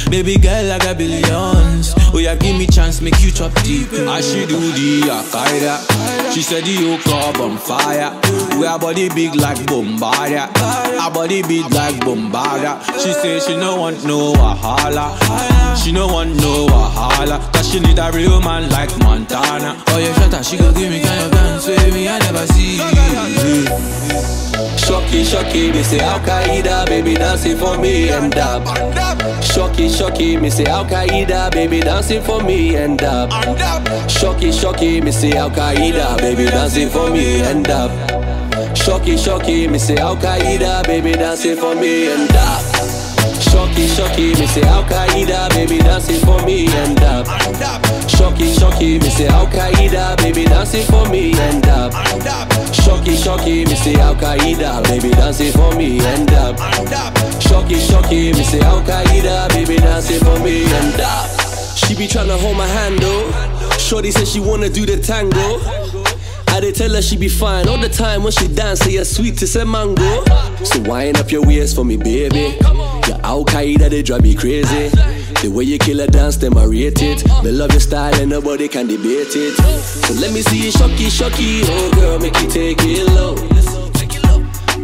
Baby 0.09 0.37
girl, 0.37 0.65
like 0.65 0.85
a 0.85 0.95
billions. 0.95 1.93
Oh, 2.13 2.19
you 2.19 2.33
give 2.37 2.57
me 2.57 2.67
chance, 2.67 3.01
make 3.01 3.19
you 3.21 3.31
chop 3.31 3.53
deep. 3.63 3.91
I 3.93 4.21
should 4.21 4.49
do 4.49 4.59
the 4.59 5.01
Akaida. 5.11 6.33
She 6.33 6.41
said 6.41 6.63
the 6.63 6.71
yoke 6.71 7.07
up 7.07 7.39
on 7.39 7.57
fire. 7.57 8.11
We 8.59 8.65
are 8.65 8.79
body 8.79 9.09
big 9.09 9.35
like 9.35 9.57
Bombardia. 9.67 10.49
Our 10.99 11.11
body 11.11 11.41
big 11.41 11.71
like 11.73 11.95
Bombardia. 11.95 12.81
She 13.01 13.11
say 13.13 13.39
she 13.39 13.57
no 13.57 13.75
want 13.75 14.05
no 14.05 14.33
wahala. 14.33 15.15
She 15.83 15.91
no 15.91 16.07
want 16.07 16.35
no 16.37 16.67
wahala. 16.67 17.39
Cause 17.53 17.69
she 17.71 17.79
need 17.79 17.99
a 17.99 18.11
real 18.11 18.41
man 18.41 18.69
like 18.69 18.95
Montana. 18.99 19.75
Oh, 19.87 19.97
yeah, 19.97 20.13
shut 20.15 20.33
up, 20.33 20.43
she 20.43 20.57
go 20.57 20.71
give 20.73 20.89
me 20.89 21.01
kind 21.01 21.21
of 21.21 21.34
ones 21.55 21.93
me 21.93 22.07
I 22.07 22.19
never 22.19 22.45
see. 22.47 22.77
Shocky, 24.77 25.23
shocky, 25.23 25.71
me 25.71 25.83
say 25.83 25.99
Al 25.99 26.19
Qaeda, 26.19 26.85
baby 26.85 27.15
dancing 27.15 27.57
for 27.57 27.77
me 27.77 28.09
and 28.09 28.35
up. 28.37 28.63
Shocky, 29.43 29.89
shocky, 29.89 30.37
me 30.37 30.49
say 30.49 30.65
Al 30.65 30.85
Qaeda, 30.85 31.51
baby 31.51 31.79
dancing 31.79 32.21
for 32.21 32.41
me 32.41 32.75
and 32.75 33.01
up. 33.01 33.31
Shocky, 34.09 34.51
shocky, 34.51 35.01
me 35.01 35.11
say 35.11 35.31
Al 35.33 35.49
Qaeda, 35.49 36.17
baby 36.17 36.45
dancing 36.45 36.89
for 36.89 37.09
me 37.09 37.41
and 37.41 37.67
up. 37.69 37.91
Shocky, 38.77 39.17
shocky, 39.17 39.67
me 39.67 39.79
say 39.79 39.97
Al 39.97 40.15
Qaeda, 40.17 40.85
baby 40.85 41.13
dancing 41.13 41.55
for 41.55 41.73
me 41.75 42.11
and 42.11 42.29
up. 42.35 42.74
Shocky, 43.55 43.87
shocky, 43.87 44.35
me 44.35 44.47
say 44.47 44.63
Al 44.63 44.83
Qaeda, 44.83 45.47
baby 45.51 45.77
dancing 45.77 46.19
for 46.25 46.41
me 46.45 46.67
and 46.67 46.99
up. 46.99 47.25
Shocky, 48.09 48.53
shocky, 48.53 48.99
me 48.99 49.09
say 49.09 49.27
Al 49.27 49.47
Qaeda, 49.47 50.17
baby 50.17 50.43
dancing 50.43 50.85
for 50.87 51.07
me 51.07 51.31
and 51.39 51.65
up. 51.67 51.93
Shocky, 52.73 53.15
shocky, 53.15 53.63
me 53.63 53.75
say 53.75 53.95
Al 53.95 54.13
Qaeda, 54.15 54.83
baby 54.83 55.09
dancing 55.11 55.53
for 55.53 55.73
me 55.73 55.99
and 56.05 56.29
up. 56.33 56.57
Shocky, 57.41 57.79
shocky, 57.79 58.33
me 58.33 58.43
say 58.43 58.59
Al 58.59 58.81
Qaeda, 58.81 59.47
baby 59.47 59.77
dancing 59.77 60.19
for 60.19 60.37
me 60.39 60.65
and 60.65 60.99
up. 60.99 61.29
She 61.77 61.95
be 61.95 62.07
tryna 62.09 62.37
hold 62.37 62.57
my 62.57 62.67
handle. 62.67 63.31
Shorty 63.79 64.11
said 64.11 64.27
she 64.27 64.41
wanna 64.41 64.67
do 64.67 64.85
the 64.85 64.97
tango. 64.97 65.84
I 66.55 66.61
did 66.61 66.75
tell 66.75 66.93
her 66.93 67.01
she 67.01 67.17
be 67.17 67.27
fine 67.27 67.67
all 67.67 67.77
the 67.77 67.89
time 67.89 68.23
when 68.23 68.31
she 68.31 68.47
dance. 68.47 68.79
Say 68.79 68.93
you're 68.93 69.03
sweet, 69.03 69.41
it's 69.41 69.57
a 69.57 69.65
mango. 69.65 70.23
So 70.63 70.79
wind 70.83 71.17
up 71.17 71.29
your 71.29 71.45
waist 71.45 71.75
for 71.75 71.83
me, 71.83 71.97
baby. 71.97 72.55
Your 73.09 73.19
Al 73.25 73.43
Qaeda 73.43 73.89
they 73.89 74.01
drive 74.01 74.21
me 74.21 74.35
crazy. 74.35 74.87
The 75.41 75.51
way 75.53 75.65
you 75.65 75.77
kill 75.77 75.99
a 75.99 76.07
dance, 76.07 76.37
them 76.37 76.57
I 76.57 76.63
rate 76.63 77.01
it. 77.01 77.25
They 77.43 77.51
love 77.51 77.71
your 77.71 77.81
style 77.81 78.15
and 78.21 78.29
nobody 78.29 78.69
can 78.69 78.87
debate 78.87 79.35
it. 79.35 79.53
So 79.83 80.13
let 80.13 80.31
me 80.31 80.41
see 80.43 80.63
you 80.63 80.71
shocky, 80.71 81.09
shocky. 81.09 81.59
Oh 81.65 81.91
girl, 81.93 82.19
make 82.19 82.39
you 82.39 82.49
take 82.49 82.77
it 82.79 83.05
low. 83.11 83.35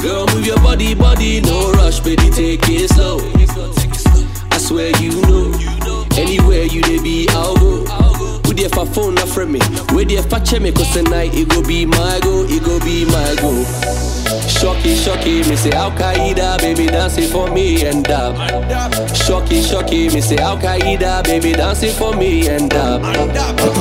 Girl, 0.02 0.28
move 0.36 0.46
your 0.46 0.58
body, 0.58 0.94
body, 0.94 1.40
no 1.40 1.72
rush, 1.72 2.02
baby, 2.02 2.30
take 2.32 2.68
it 2.68 2.90
slow. 2.90 3.20
I 4.52 4.58
swear 4.58 4.92
you 4.98 5.12
know, 5.22 6.06
anywhere 6.18 6.66
you 6.66 6.82
they 6.82 7.02
be, 7.02 7.30
I'll 7.30 7.56
go. 7.56 8.11
Who 8.52 8.58
there 8.58 8.68
for 8.68 8.86
phone 8.86 9.16
not 9.16 9.30
from 9.30 9.54
me? 9.54 9.62
Where 9.96 10.04
there 10.04 10.22
for 10.24 10.38
check 10.42 10.62
me? 10.62 10.74
Cause 10.74 10.92
tonight 10.92 11.32
it 11.34 11.48
go 11.48 11.64
be 11.64 11.86
my 11.86 12.20
go, 12.22 12.44
it 12.44 12.62
go 12.62 12.82
be 12.84 13.06
my 13.06 13.34
go. 13.40 13.64
Shocky, 14.46 14.94
shocky, 14.94 15.40
me 15.48 15.56
say 15.56 15.72
Al 15.72 15.90
Qaeda, 15.92 16.60
baby 16.60 16.88
dancing 16.88 17.30
for 17.32 17.50
me 17.50 17.86
and 17.86 18.06
up. 18.12 18.36
Shocky, 19.16 19.62
shocky, 19.62 20.10
me 20.10 20.20
say 20.20 20.36
Al 20.36 20.58
Qaeda, 20.58 21.24
baby 21.24 21.54
dancing 21.54 21.94
for 21.94 22.14
me 22.14 22.50
and 22.50 22.74
up. 22.74 23.02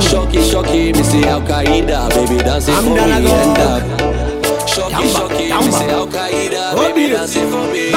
Shocky, 0.05 0.41
shocky, 0.41 0.93
me 0.93 1.03
say 1.03 1.25
Al 1.25 1.43
Qaeda, 1.43 2.09
baby 2.11 2.39
dancing 2.39 2.75
for 2.77 2.95
me 2.95 3.01
and 3.27 3.59
up. 3.59 4.69
Shocky, 4.69 5.09
shocky, 5.09 5.49
me 5.51 5.73
say 5.73 5.91
Al 5.91 6.07
Qaeda, 6.07 6.77
baby 6.77 7.13
dancing 7.13 7.51
for 7.51 7.67
me. 7.73 7.89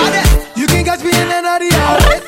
You 0.59 0.65
can 0.65 0.83
catch 0.83 1.03
me 1.03 1.11
in 1.11 1.29
another 1.29 1.69
hour. 1.75 2.22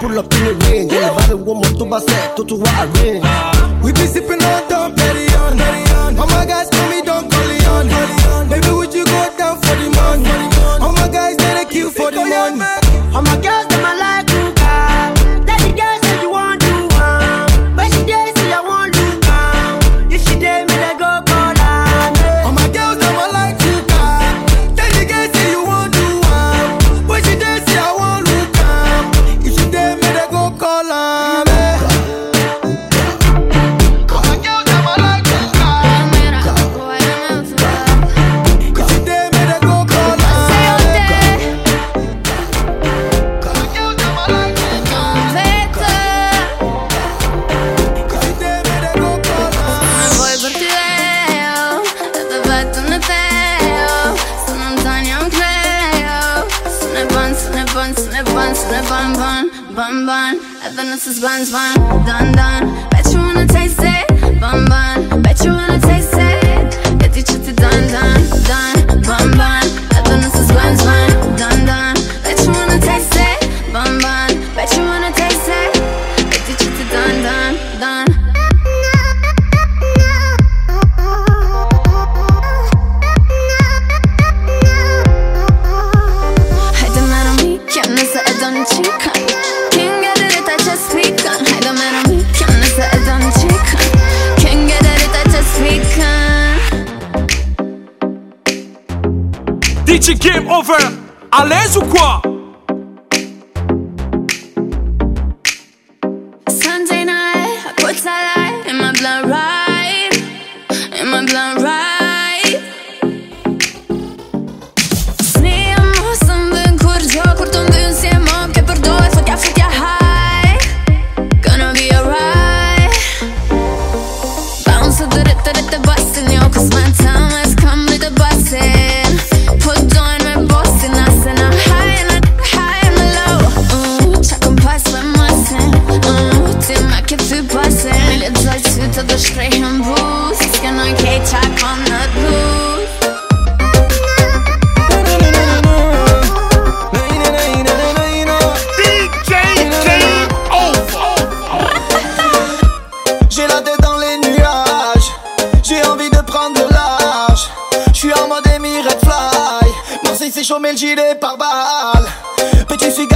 pull 0.00 0.18
up 0.18 0.32
in 0.34 0.44
the 0.44 0.66
ring. 0.66 0.90
Yeah, 0.90 1.10
vale 1.14 1.34
uomo 1.34 1.66
tu 1.78 1.84
basetto. 1.84 2.44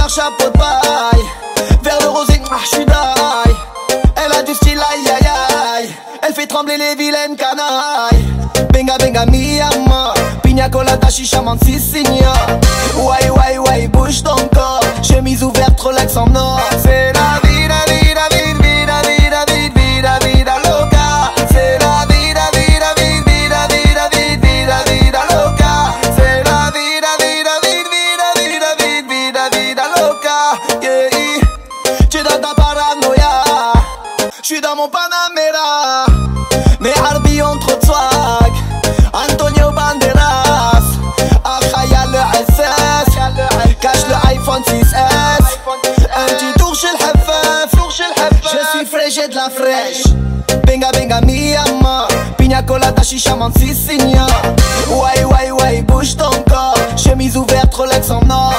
Chapeau 0.07 0.45
de 0.45 0.57
paille. 0.57 1.25
Vers 1.81 1.99
le 2.01 2.09
rosé, 2.09 2.39
ah, 2.51 2.57
je 2.61 2.67
suis. 2.67 2.85
Elle 4.15 4.31
a 4.31 4.43
du 4.43 4.53
style, 4.53 4.79
aïe 4.79 5.07
aïe 5.07 5.27
aïe. 5.77 5.89
Elle 6.21 6.33
fait 6.33 6.45
trembler 6.45 6.77
les 6.77 6.93
vilaines 6.95 7.35
canailles. 7.35 8.23
Benga 8.71 8.97
benga 8.99 9.25
miyama. 9.25 10.13
Pina 10.43 10.69
colada, 10.69 11.09
chicha, 11.09 11.41
si 11.63 11.79
signe. 11.79 12.23
Wai 12.97 13.29
wai 13.31 13.57
wai, 13.57 13.87
bouge 13.87 14.21
ton 14.21 14.35
corps. 14.53 14.79
Chemise 15.01 15.43
ouverte, 15.43 15.79
relax 15.81 16.15
en 16.17 16.35
or. 16.35 16.61
C'est 16.83 17.14
mon 34.85 34.89
Panamera. 34.89 36.05
Ne 36.79 36.89
harbion 36.89 37.57
trotzwag 37.59 38.53
Antonio 39.13 39.71
Banderas. 39.71 40.83
Ah, 41.43 41.59
Achaya 41.61 42.05
le 42.07 42.19
SS 42.53 43.15
Cache 43.79 44.05
le 44.09 44.15
iPhone 44.31 44.61
6S 44.61 45.45
Un 46.15 46.25
petit 46.25 46.53
tour 46.57 46.75
chez 46.75 46.87
le 46.87 48.15
Je 48.43 48.77
suis 48.77 48.85
frais, 48.85 49.09
j'ai 49.09 49.27
de 49.27 49.35
la 49.35 49.49
fraîche. 49.49 50.03
Benga 50.65 50.91
benga 50.91 51.21
miyama. 51.21 52.07
Pina 52.37 52.63
colada, 52.63 53.03
chicha, 53.03 53.35
si 53.57 53.73
signe 53.73 54.19
Ouais 54.89 55.23
ouais 55.23 55.51
ouais, 55.51 55.81
bouge 55.81 56.15
ton 56.17 56.31
corps. 56.49 56.77
Chemise 56.97 57.37
ouverte, 57.37 57.73
Rolex 57.73 58.09
en 58.09 58.29
or. 58.29 58.53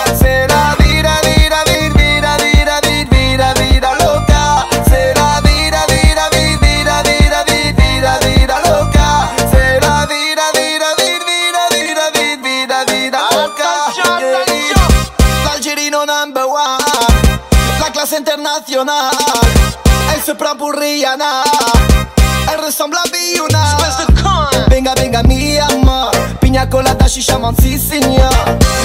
Elle 18.78 20.22
se 20.22 20.32
prend 20.32 20.54
pour 20.54 20.70
Rihanna. 20.72 21.44
Elle 22.52 22.62
ressemble 22.62 22.96
à 22.98 23.08
Biona. 23.08 23.64
Espèce 23.78 24.06
de 24.06 24.22
con. 24.22 24.68
Benga 24.68 24.94
benga 24.94 25.22
mi 25.22 25.58
amor. 25.58 26.10
Pina 26.40 26.66
colada 26.66 27.08
chicha 27.08 27.38
si 27.58 27.78
signor. 27.78 28.28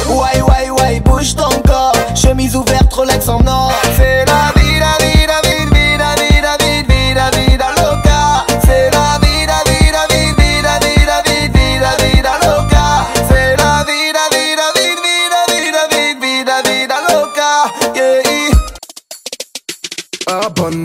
Ouais 0.08 0.42
ouais 0.42 0.70
ouais 0.70 1.02
bouge 1.02 1.36
ton 1.36 1.50
corps. 1.68 1.92
Chemise 2.16 2.56
ouverte 2.56 2.94
Rolex 2.94 3.28
en 3.28 3.46
or. 3.46 3.74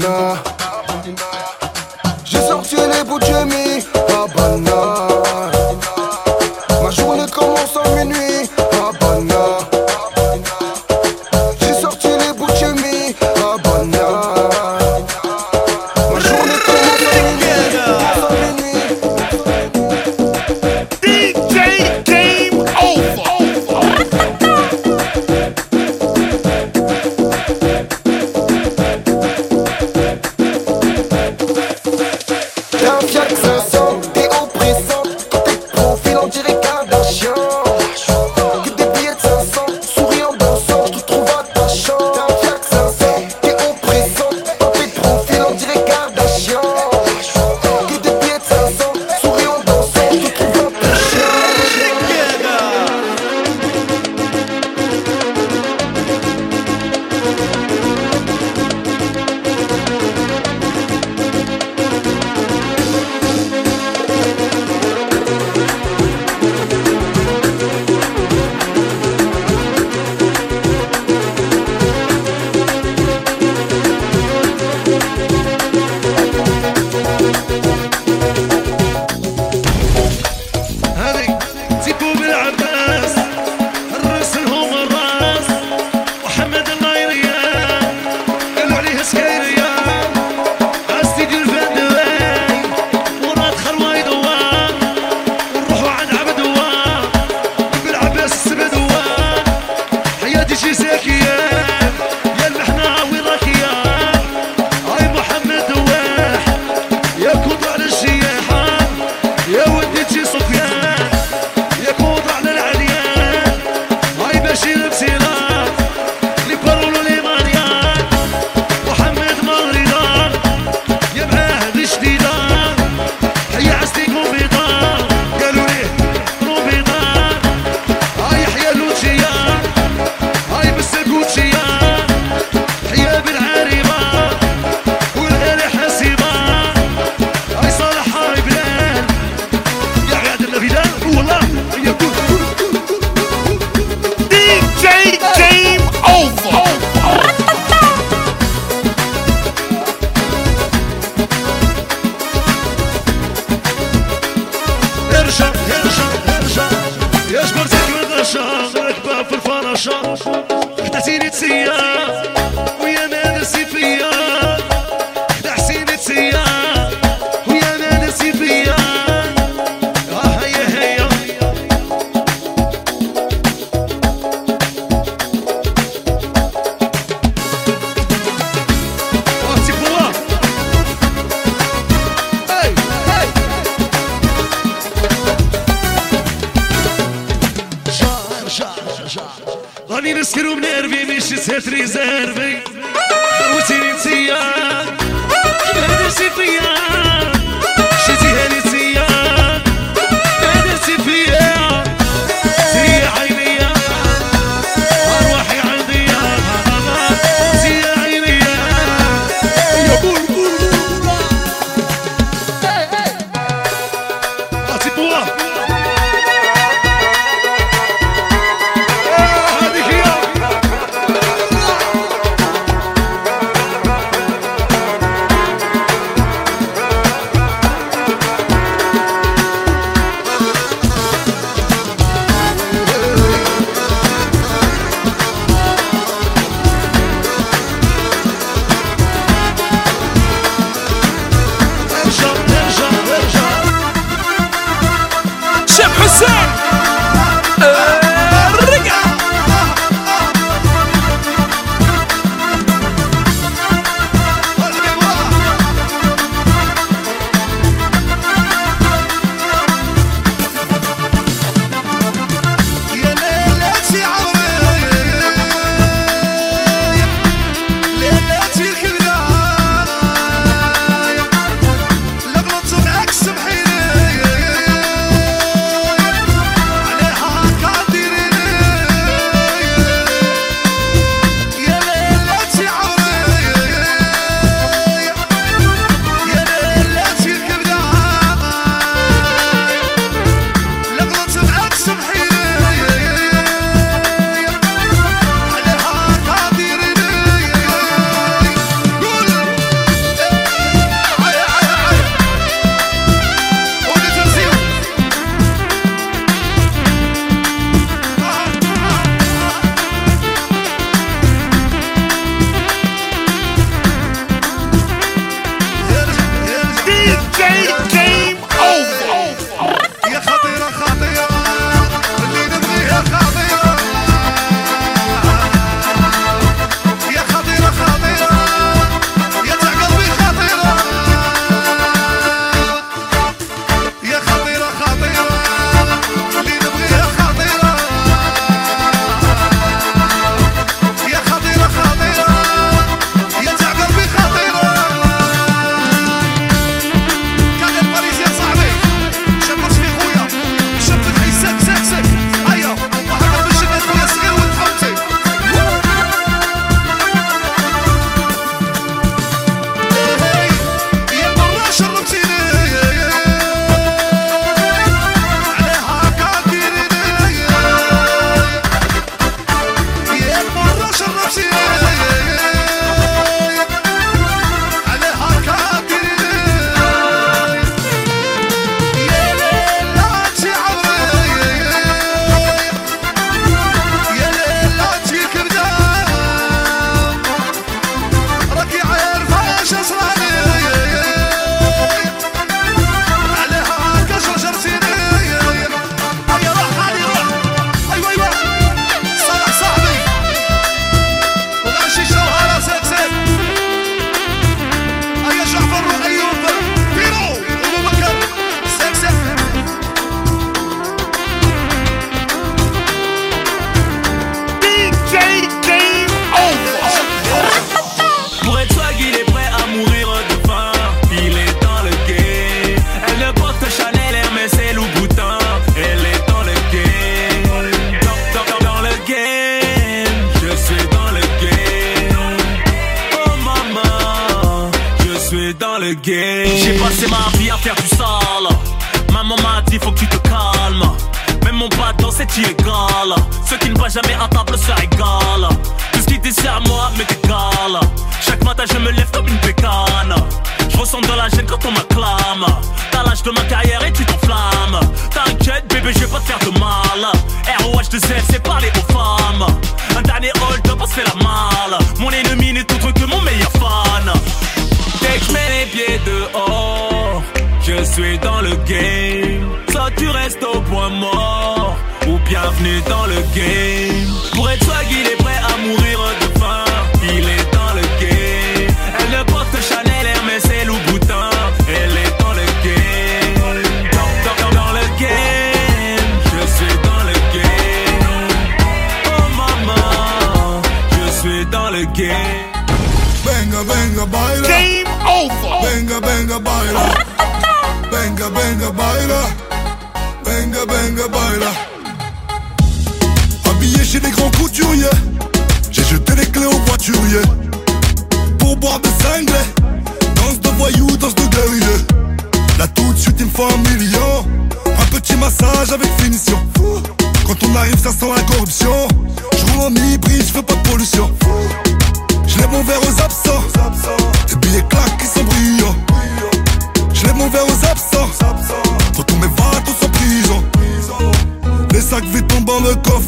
나 0.07 0.46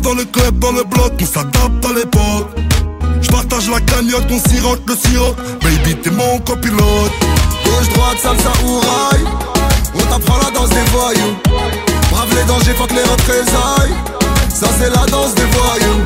dans 0.02 0.14
le 0.14 0.24
club, 0.24 0.58
dans 0.58 0.72
le 0.72 0.84
bloc. 0.84 1.12
On 1.20 1.26
s'adapte 1.26 1.84
à 1.84 1.92
l'époque. 1.92 2.48
Je 3.20 3.28
partage 3.28 3.68
la 3.70 3.80
cagnotte, 3.80 4.26
on 4.30 4.48
sirote 4.48 4.82
le 4.86 4.94
sirop. 4.96 5.34
Baby, 5.62 5.96
t'es 5.96 6.10
mon 6.10 6.38
copilote. 6.40 7.12
Gauche, 7.64 7.88
droite, 7.94 8.18
salsa 8.22 8.52
ou 8.64 8.78
rail 8.78 9.24
On 9.94 9.98
t'apprend 9.98 10.38
la 10.38 10.50
danse 10.50 10.70
des 10.70 10.90
voyous 10.92 11.36
Brave 12.10 12.34
les 12.34 12.44
dangers, 12.44 12.72
fuck 12.72 12.90
les 12.92 13.02
représailles 13.02 13.94
Ça 14.48 14.68
c'est 14.78 14.90
la 14.90 15.04
danse 15.06 15.34
des 15.34 15.44
voyous 15.44 16.00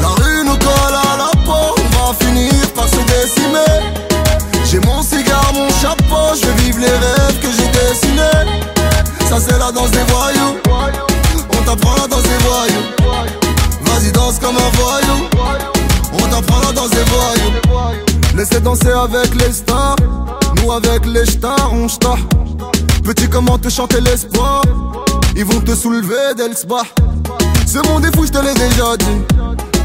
La 0.00 0.08
rue 0.08 0.44
nous 0.44 0.56
colle 0.56 0.96
à 1.12 1.16
la 1.16 1.30
peau 1.44 1.76
On 1.78 2.06
va 2.06 2.14
finir 2.24 2.52
par 2.74 2.88
se 2.88 2.96
décimer 2.96 3.78
J'ai 4.64 4.80
mon 4.80 5.02
cigare, 5.02 5.52
mon 5.54 5.68
chapeau 5.80 6.34
Je 6.34 6.46
vais 6.46 6.62
vivre 6.62 6.78
les 6.80 6.86
rêves 6.86 7.38
que 7.40 7.48
j'ai 7.52 7.68
dessinés 7.68 8.50
Ça 9.28 9.38
c'est 9.38 9.58
la 9.58 9.70
danse 9.70 9.90
des 9.90 10.04
voyous 10.08 10.56
t'apprend 11.68 11.96
la 11.96 12.06
danse 12.06 12.22
des 12.22 12.38
voyous 12.46 12.86
Vas-y 13.82 14.12
danse 14.12 14.38
comme 14.38 14.56
un 14.56 14.70
voyou. 14.80 15.28
On 16.14 16.28
t'apprend 16.28 16.60
la 16.66 16.72
danse 16.72 16.90
des 16.90 17.04
voyous 17.04 17.52
Laissez 18.34 18.60
danser 18.60 18.90
avec 18.90 19.34
les 19.34 19.52
stars. 19.52 19.96
Nous 20.56 20.72
avec 20.72 21.04
les 21.04 21.26
stars 21.26 21.70
on 21.72 21.88
star 21.88 22.16
Petit 23.04 23.28
comment 23.28 23.58
te 23.58 23.68
chanter 23.68 24.00
l'espoir? 24.00 24.62
Ils 25.36 25.44
vont 25.44 25.60
te 25.60 25.74
soulever 25.74 26.16
spa 26.54 26.82
Ce 27.66 27.78
monde 27.86 28.04
est 28.06 28.16
fou 28.16 28.24
je 28.24 28.32
te 28.32 28.38
l'ai 28.38 28.54
déjà 28.54 28.96
dit. 28.96 29.36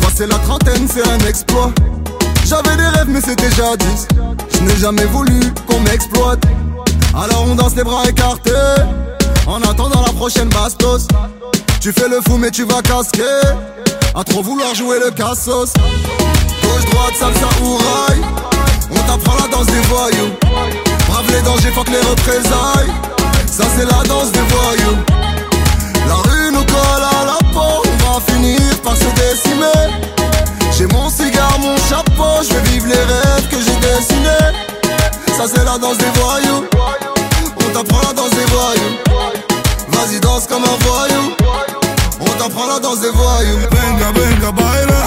Passer 0.01 0.27
la 0.27 0.37
trentaine 0.39 0.87
c'est 0.87 1.05
un 1.05 1.19
exploit. 1.27 1.71
J'avais 2.45 2.77
des 2.77 2.87
rêves 2.87 3.09
mais 3.09 3.21
c'était 3.21 3.51
jadis. 3.51 4.07
Je 4.53 4.59
n'ai 4.61 4.77
jamais 4.77 5.05
voulu 5.05 5.53
qu'on 5.67 5.81
m'exploite. 5.81 6.43
Alors 7.13 7.45
on 7.49 7.55
danse 7.55 7.75
les 7.75 7.83
bras 7.83 8.07
écartés. 8.07 8.51
En 9.45 9.61
attendant 9.61 10.01
la 10.01 10.13
prochaine 10.13 10.47
bastos 10.47 11.07
Tu 11.83 11.91
fais 11.91 12.07
le 12.07 12.21
fou 12.21 12.37
mais 12.37 12.49
tu 12.49 12.63
vas 12.63 12.81
casquer. 12.81 13.41
À 14.15 14.23
trop 14.23 14.41
vouloir 14.41 14.73
jouer 14.73 14.99
le 14.99 15.11
cassos. 15.11 15.73
Gauche, 15.73 16.85
droite, 16.89 17.13
salsa 17.19 17.49
ou 17.61 17.75
rail. 17.75 18.21
On 18.89 18.99
t'apprend 18.99 19.35
la 19.35 19.49
danse 19.49 19.65
des 19.65 19.81
voyous. 19.89 20.31
Brave 21.09 21.25
les 21.33 21.41
dangers, 21.41 21.71
fuck 21.71 21.89
les 21.89 21.99
représailles. 21.99 22.89
Ça 23.47 23.65
c'est 23.75 23.83
la 23.83 24.01
danse 24.07 24.31
des 24.31 24.39
voyous. 24.39 24.97
La 26.07 26.15
rue 26.15 26.53
nous 26.53 26.63
colle 26.63 27.03
à 27.03 27.25
la 27.25 27.37
peau. 27.51 27.83
On 27.85 28.13
va 28.13 28.21
finir 28.31 28.61
par 28.81 28.95
se 28.95 29.09
décimer. 29.19 29.91
J'ai 30.77 30.87
mon 30.87 31.09
cigare, 31.09 31.59
mon 31.59 31.75
chapeau. 31.89 32.43
Je 32.47 32.53
vais 32.53 32.61
vivre 32.69 32.87
les 32.87 32.95
rêves 32.95 33.49
que 33.51 33.57
j'ai 33.57 33.75
dessinés. 33.81 34.55
Ça 35.35 35.47
c'est 35.53 35.65
la 35.65 35.77
danse 35.77 35.97
des 35.97 36.11
voyous. 36.21 36.63
On 37.57 37.73
t'apprend 37.73 38.07
la 38.07 38.13
danse 38.13 38.29
des 38.29 38.45
voyous. 38.53 39.33
Vas-y 39.89 40.21
danse 40.21 40.47
comme 40.47 40.63
un 40.63 40.85
voyou 40.85 41.42
On 42.19 42.25
t'apprend 42.25 42.67
la 42.67 42.79
danse 42.79 43.01
des 43.01 43.09
voyous 43.09 43.59
Venga, 43.71 44.11
venga, 44.11 44.51
baila. 44.51 45.01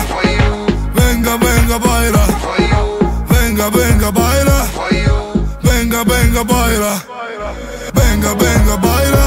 Venga, 0.95 1.37
venga, 1.37 1.79
baila. 1.79 2.27
Venga, 3.29 3.71
venga, 3.71 4.11
baila. 4.11 4.67
Venga, 5.63 6.05
venga, 6.05 6.45
baila. 6.45 6.93
Venga, 7.95 8.35
venga, 8.35 8.77
baila. 8.77 9.25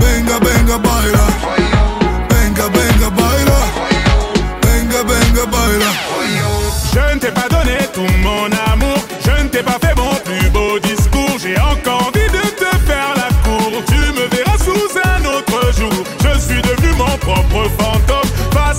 Venga, 0.00 0.38
venga, 0.40 0.78
baila. 0.78 1.24
Venga, 2.30 2.68
venga, 2.68 3.10
baila. 3.10 3.58
Venga, 4.62 5.02
venga, 5.02 5.46
baila. 5.46 5.90
Je 6.92 7.14
ne 7.14 7.18
t'ai 7.18 7.30
pas 7.30 7.48
donné 7.48 7.78
tout 7.92 8.06
mon 8.22 8.46
amour, 8.72 8.98
je 9.24 9.42
ne 9.42 9.48
t'ai 9.48 9.62
pas 9.62 9.78
fait 9.80 9.94
mon 9.96 10.14
plus 10.24 10.43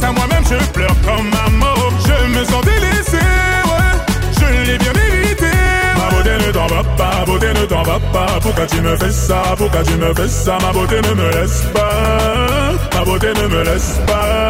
à 0.05 0.11
moi-même, 0.11 0.43
je 0.45 0.65
pleure 0.71 0.95
comme 1.05 1.31
un 1.45 1.49
mort. 1.51 1.91
Je 2.07 2.27
me 2.27 2.43
sens 2.45 2.63
délaissé, 2.63 3.17
ouais. 3.17 3.95
Je 4.39 4.47
l'ai 4.65 4.77
bien 4.77 4.93
mérité. 4.93 5.51
Ma 5.97 6.09
beauté 6.15 6.45
ne 6.45 6.51
t'en 6.51 6.67
va 6.67 6.83
pas, 6.97 7.11
ma 7.19 7.25
beauté 7.25 7.47
ne 7.47 7.65
t'en 7.65 7.83
va 7.83 7.99
pas. 8.13 8.39
Pourquoi 8.41 8.65
tu 8.67 8.81
me 8.81 8.95
fais 8.97 9.11
ça, 9.11 9.41
pourquoi 9.57 9.83
tu 9.83 9.95
me 9.95 10.13
fais 10.13 10.27
ça? 10.27 10.57
Ma 10.61 10.71
beauté 10.71 11.01
ne 11.01 11.13
me 11.13 11.29
laisse 11.31 11.61
pas, 11.73 12.97
ma 12.97 13.03
beauté 13.03 13.27
ne 13.33 13.47
me 13.47 13.63
laisse 13.63 13.99
pas. 14.05 14.49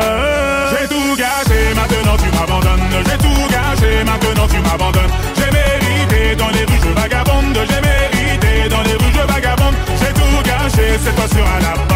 J'ai 0.71 0.87
tout 0.87 1.15
gâché, 1.17 1.59
maintenant 1.75 2.17
tu 2.17 2.29
m'abandonnes. 2.37 2.87
J'ai 3.07 3.17
tout 3.17 3.47
gâché, 3.55 4.03
maintenant 4.03 4.47
tu 4.47 4.59
m'abandonnes. 4.59 5.13
J'ai 5.37 5.51
mérité 5.51 6.35
dans 6.35 6.49
les 6.49 6.65
rues, 6.65 6.81
je 6.83 7.01
vagabonde. 7.01 7.59
J'ai 7.69 7.81
mérité 7.81 8.69
dans 8.69 8.81
les 8.81 8.95
rues, 8.99 9.13
je 9.13 9.33
vagabonde. 9.33 9.75
J'ai 9.99 10.13
tout 10.13 10.37
gâché, 10.43 10.85
cette 11.03 11.15
fois 11.15 11.27
sera 11.27 11.59
la 11.61 11.73
bonne. 11.87 11.94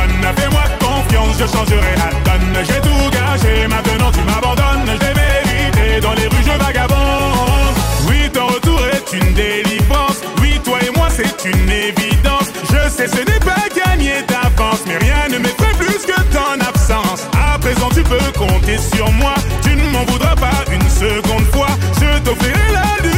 Je 1.39 1.45
changerai 1.45 1.95
la 1.95 2.09
donne. 2.25 2.65
J'ai 2.67 2.81
tout 2.81 3.09
gâché, 3.11 3.65
maintenant 3.67 4.11
tu 4.11 4.19
m'abandonnes. 4.23 4.91
J'ai 4.99 5.13
mérité 5.13 6.01
dans 6.01 6.13
les 6.13 6.27
rues, 6.27 6.43
je 6.45 6.51
vagabonde. 6.63 7.77
Oui, 8.09 8.29
ton 8.33 8.47
retour 8.47 8.81
est 8.91 9.13
une 9.13 9.33
délivrance. 9.33 10.19
Oui, 10.41 10.59
toi 10.65 10.79
et 10.85 10.91
moi, 10.97 11.07
c'est 11.09 11.45
une 11.45 11.69
évidence. 11.69 12.49
Je 12.69 12.89
sais, 12.89 13.07
ce 13.07 13.19
n'est 13.19 13.39
pas 13.39 13.63
gagné 13.73 14.15
d'avance, 14.27 14.83
mais 14.85 14.97
rien 14.97 15.29
ne 15.29 15.37
m'effraie 15.37 15.75
plus 15.79 16.05
que 16.05 16.19
ton 16.33 16.59
absence. 16.59 17.25
À 17.33 17.57
présent, 17.57 17.87
tu 17.93 18.03
peux 18.03 18.19
compter 18.37 18.77
sur 18.77 19.09
moi. 19.13 19.35
Tu 19.61 19.69
ne 19.77 19.89
m'en 19.91 20.03
voudras 20.11 20.35
pas 20.35 20.65
une 20.69 20.89
seconde 20.89 21.45
fois. 21.53 21.69
Je 22.01 22.19
t'offrirai 22.19 22.73
la 22.73 23.08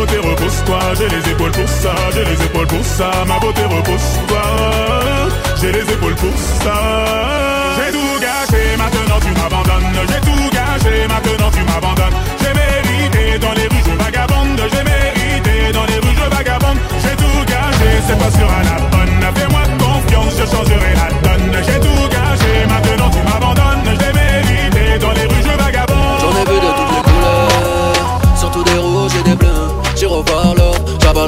beauté 0.00 0.18
repose-toi. 0.18 0.78
J'ai 0.98 1.08
les 1.08 1.30
épaules 1.30 1.50
pour 1.50 1.68
ça, 1.68 1.94
j'ai 2.14 2.24
les 2.24 2.44
épaules 2.44 2.66
pour 2.66 2.84
ça. 2.84 3.10
Ma 3.26 3.38
beauté 3.38 3.62
repose-toi, 3.64 4.42
j'ai 5.60 5.72
les 5.72 5.86
épaules 5.94 6.14
pour 6.14 6.36
ça. 6.62 6.76
J'ai 7.76 7.92
tout 7.92 8.14
gâché, 8.24 8.62
maintenant 8.78 9.20
tu 9.20 9.32
m'abandonnes. 9.38 9.98
J'ai 10.10 10.20
tout 10.28 10.46
gâché, 10.56 10.94
maintenant 11.12 11.50
tu 11.56 11.62
m'abandonnes. 11.70 12.16
J'ai 12.40 12.52
mérité 12.62 13.38
dans 13.38 13.52
les 13.52 13.66
rues, 13.72 13.84
je 13.88 14.04
vagabonde. 14.04 14.62
J'ai 14.72 14.84
mérité 14.92 15.72
dans 15.72 15.86
les 15.90 15.98
rues, 16.02 16.16
je 16.20 16.36
vagabonde. 16.36 16.78
J'ai 17.02 17.16
tout 17.22 17.40
gâché, 17.52 17.90
c'est 18.06 18.18
pas 18.18 18.32
sur 18.38 18.48
la 18.68 18.76
bonne. 18.92 19.20
Fais-moi 19.36 19.62
confiance, 19.84 20.34
je 20.40 20.46
changerai 20.52 20.92
la 21.00 21.08
donne. 21.24 21.52
J'ai 21.66 21.80
tout 21.80 22.09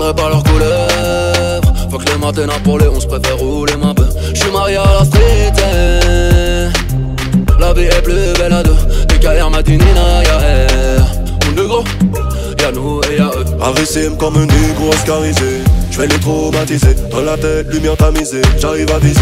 j'avalerai 0.03 0.15
pas 0.15 0.29
leurs 0.29 0.43
couleurs. 0.43 1.61
Faut 1.91 1.99
que 1.99 2.11
le 2.11 2.19
matin 2.19 2.47
pour 2.65 2.79
les 2.79 2.89
11 2.89 3.07
préfère 3.07 3.39
rouler 3.39 3.77
ma 3.77 3.95
peu. 3.95 4.07
J'suis 4.35 4.51
marié 4.51 4.77
à 4.77 4.85
la 4.99 5.05
street, 5.05 5.53
eh. 5.59 6.69
la 7.61 7.73
vie 7.73 7.83
est 7.83 8.03
plus 8.03 8.33
belle 8.39 8.53
à 8.53 8.63
deux. 8.63 8.77
Des 9.09 9.19
carrières 9.19 9.51
matinina, 9.51 10.23
y'a 10.25 10.41
air. 10.41 11.07
Mon 11.47 11.53
de 11.53 11.63
gros, 11.69 11.85
y'a 12.61 12.73
nous 12.73 13.01
et 13.11 13.17
y'a 13.19 13.29
eux. 13.29 13.45
Avicime 13.63 14.17
comme 14.17 14.37
un 14.37 14.47
négro 14.47 14.89
oscarisé 14.91 15.63
Je 15.91 15.99
vais 15.99 16.09
les 16.09 16.19
traumatiser 16.19 16.97
Dans 17.13 17.21
la 17.21 17.37
tête, 17.37 17.73
lumière 17.73 17.97
tamisée 17.97 18.43
J'arrive 18.59 18.91
à 18.91 18.99
viser 18.99 19.21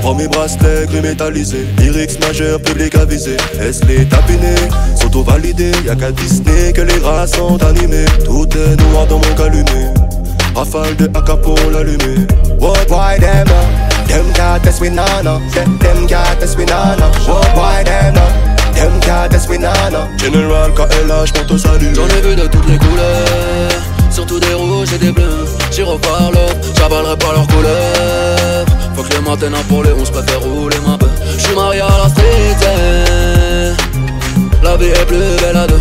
Prends 0.00 0.14
mes 0.14 0.28
bracelets 0.28 0.86
gris 0.86 1.00
métallisés 1.00 1.66
Lyrics 1.78 2.20
majeurs, 2.20 2.60
public 2.60 2.94
avisé 2.94 3.36
Laisse 3.58 3.82
les 3.88 4.04
tapiner 4.04 4.54
S'auto-valider 4.94 5.72
Y'a 5.84 5.96
qu'à 5.96 6.12
Disney 6.12 6.72
que 6.72 6.82
les 6.82 6.98
rats 6.98 7.26
sont 7.26 7.60
animés 7.64 8.04
Tout 8.24 8.46
est 8.56 8.80
noir 8.92 9.08
dans 9.08 9.18
mon 9.18 9.34
calumet 9.34 9.92
Rafale 10.54 10.96
de 10.96 11.06
AK 11.06 11.42
pour 11.42 11.58
l'allumer 11.72 12.26
What 12.58 12.88
why 12.88 13.18
them? 13.18 13.46
Them 14.06 14.32
can't 14.34 14.62
test 14.62 14.80
we 14.80 14.90
nana 14.90 15.40
Them, 15.54 15.78
them 15.78 16.06
can't 16.06 16.40
test 16.40 16.56
we 16.58 16.64
nana 16.64 17.10
What 17.26 17.54
why 17.56 17.82
them? 17.84 18.14
Them 18.74 19.00
can't 19.00 19.30
test 19.30 19.48
we 19.48 19.58
nana 19.58 20.08
General 20.18 20.70
KLH 20.72 21.32
pour 21.32 21.46
te 21.46 21.56
saluer 21.56 21.94
J'en 21.94 22.06
ai 22.08 22.20
vu 22.20 22.36
de 22.36 22.46
toutes 22.46 22.68
les 22.68 22.78
couleurs, 22.78 23.70
surtout 24.10 24.40
des 24.40 24.54
rouges 24.54 24.92
et 24.94 24.98
des 24.98 25.12
bleus. 25.12 25.46
Voir 25.82 26.30
l'or, 26.30 26.50
j'avalerai 26.76 27.16
pas 27.16 27.32
leurs 27.32 27.46
couleurs. 27.46 28.66
Faut 28.94 29.02
que 29.02 29.14
le 29.14 29.22
matin 29.22 29.50
pour 29.68 29.82
les 29.82 29.92
11 29.92 30.10
préfère 30.10 30.40
rouler 30.40 30.76
ma 30.86 30.98
peu. 30.98 31.06
J'suis 31.38 31.54
marié 31.54 31.80
à 31.80 31.88
la 32.02 32.08
street, 32.10 32.50
quotidien. 32.60 33.76
La 34.62 34.76
vie 34.76 34.86
est 34.86 35.06
plus 35.06 35.18
belle 35.40 35.56
à 35.56 35.66
deux. 35.66 35.80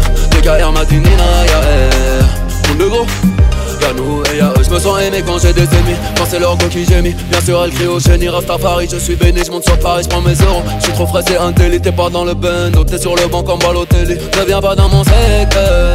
Matinines 0.74 1.06
à 1.20 1.46
air. 1.46 2.26
Monde 2.70 2.78
de 2.78 2.88
gros. 2.88 3.06
Y'a 3.82 3.94
nous 3.94 4.24
sens 4.80 5.02
aimé 5.02 5.24
quand 5.26 5.40
j'ai 5.40 5.54
des 5.54 5.64
ennemis. 5.64 5.98
Quand 6.18 6.26
c'est 6.28 6.40
go 6.40 6.56
qui 6.70 6.86
gémit 6.86 7.14
Bien 7.30 7.42
sûr 7.42 7.64
elle 7.64 7.72
crie 7.72 7.88
au 7.88 8.00
génie, 8.00 8.30
Rastafari 8.30 8.88
Je 8.92 8.98
suis 8.98 9.16
béni, 9.16 9.42
je 9.46 9.52
monte 9.52 9.64
sur 9.64 9.78
Paris, 9.80 10.04
je 10.04 10.10
prends 10.10 10.22
mes 10.22 10.34
euros. 10.34 10.64
Je 10.80 10.86
suis 10.86 10.94
trop 10.94 11.08
frais, 11.08 11.22
c'est 11.28 11.38
un 11.38 11.52
délit, 11.52 11.82
t'es 11.82 11.92
pas 11.92 12.10
dans 12.10 12.24
le 12.24 12.34
bando 12.34 12.84
T'es 12.84 12.98
sur 12.98 13.16
le 13.16 13.28
banc 13.28 13.44
comme 13.44 13.60
Balotelli. 13.60 14.16
Ne 14.16 14.46
viens 14.46 14.62
pas 14.62 14.76
dans 14.76 14.90
mon 14.90 15.04
secteur. 15.04 15.94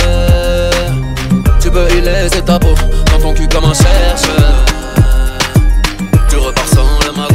Tu 1.61 1.71
peux 1.71 1.89
y 1.91 2.01
laisser 2.01 2.43
ta 2.43 2.59
peau 2.59 2.75
Dans 3.11 3.19
ton 3.19 3.35
cul 3.35 3.49
comme 3.49 3.65
un 3.65 3.75
chercheur. 3.75 4.65
Tu 6.29 6.37
repars 6.37 6.69
sans 6.69 7.07
le 7.07 7.13
magot 7.17 7.35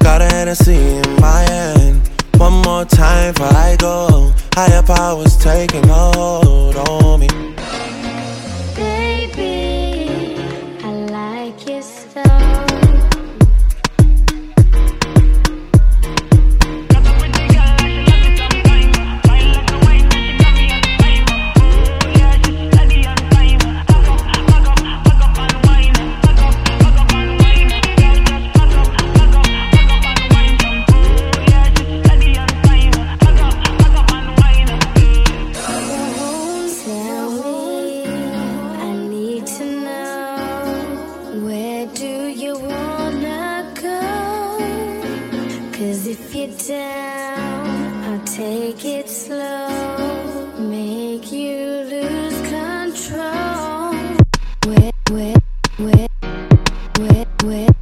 Got 0.00 0.22
a 0.22 0.26
Hennessy 0.26 0.76
in 0.76 1.20
my 1.20 1.42
hand. 1.42 2.08
One 2.36 2.62
more 2.62 2.84
time 2.84 3.34
before 3.34 3.48
I 3.48 3.76
go. 3.78 4.32
Higher 4.54 4.82
powers 4.82 5.36
taking 5.36 5.86
hold 5.88 6.76
on 6.76 7.20
me. 7.20 7.28
with 57.44 57.77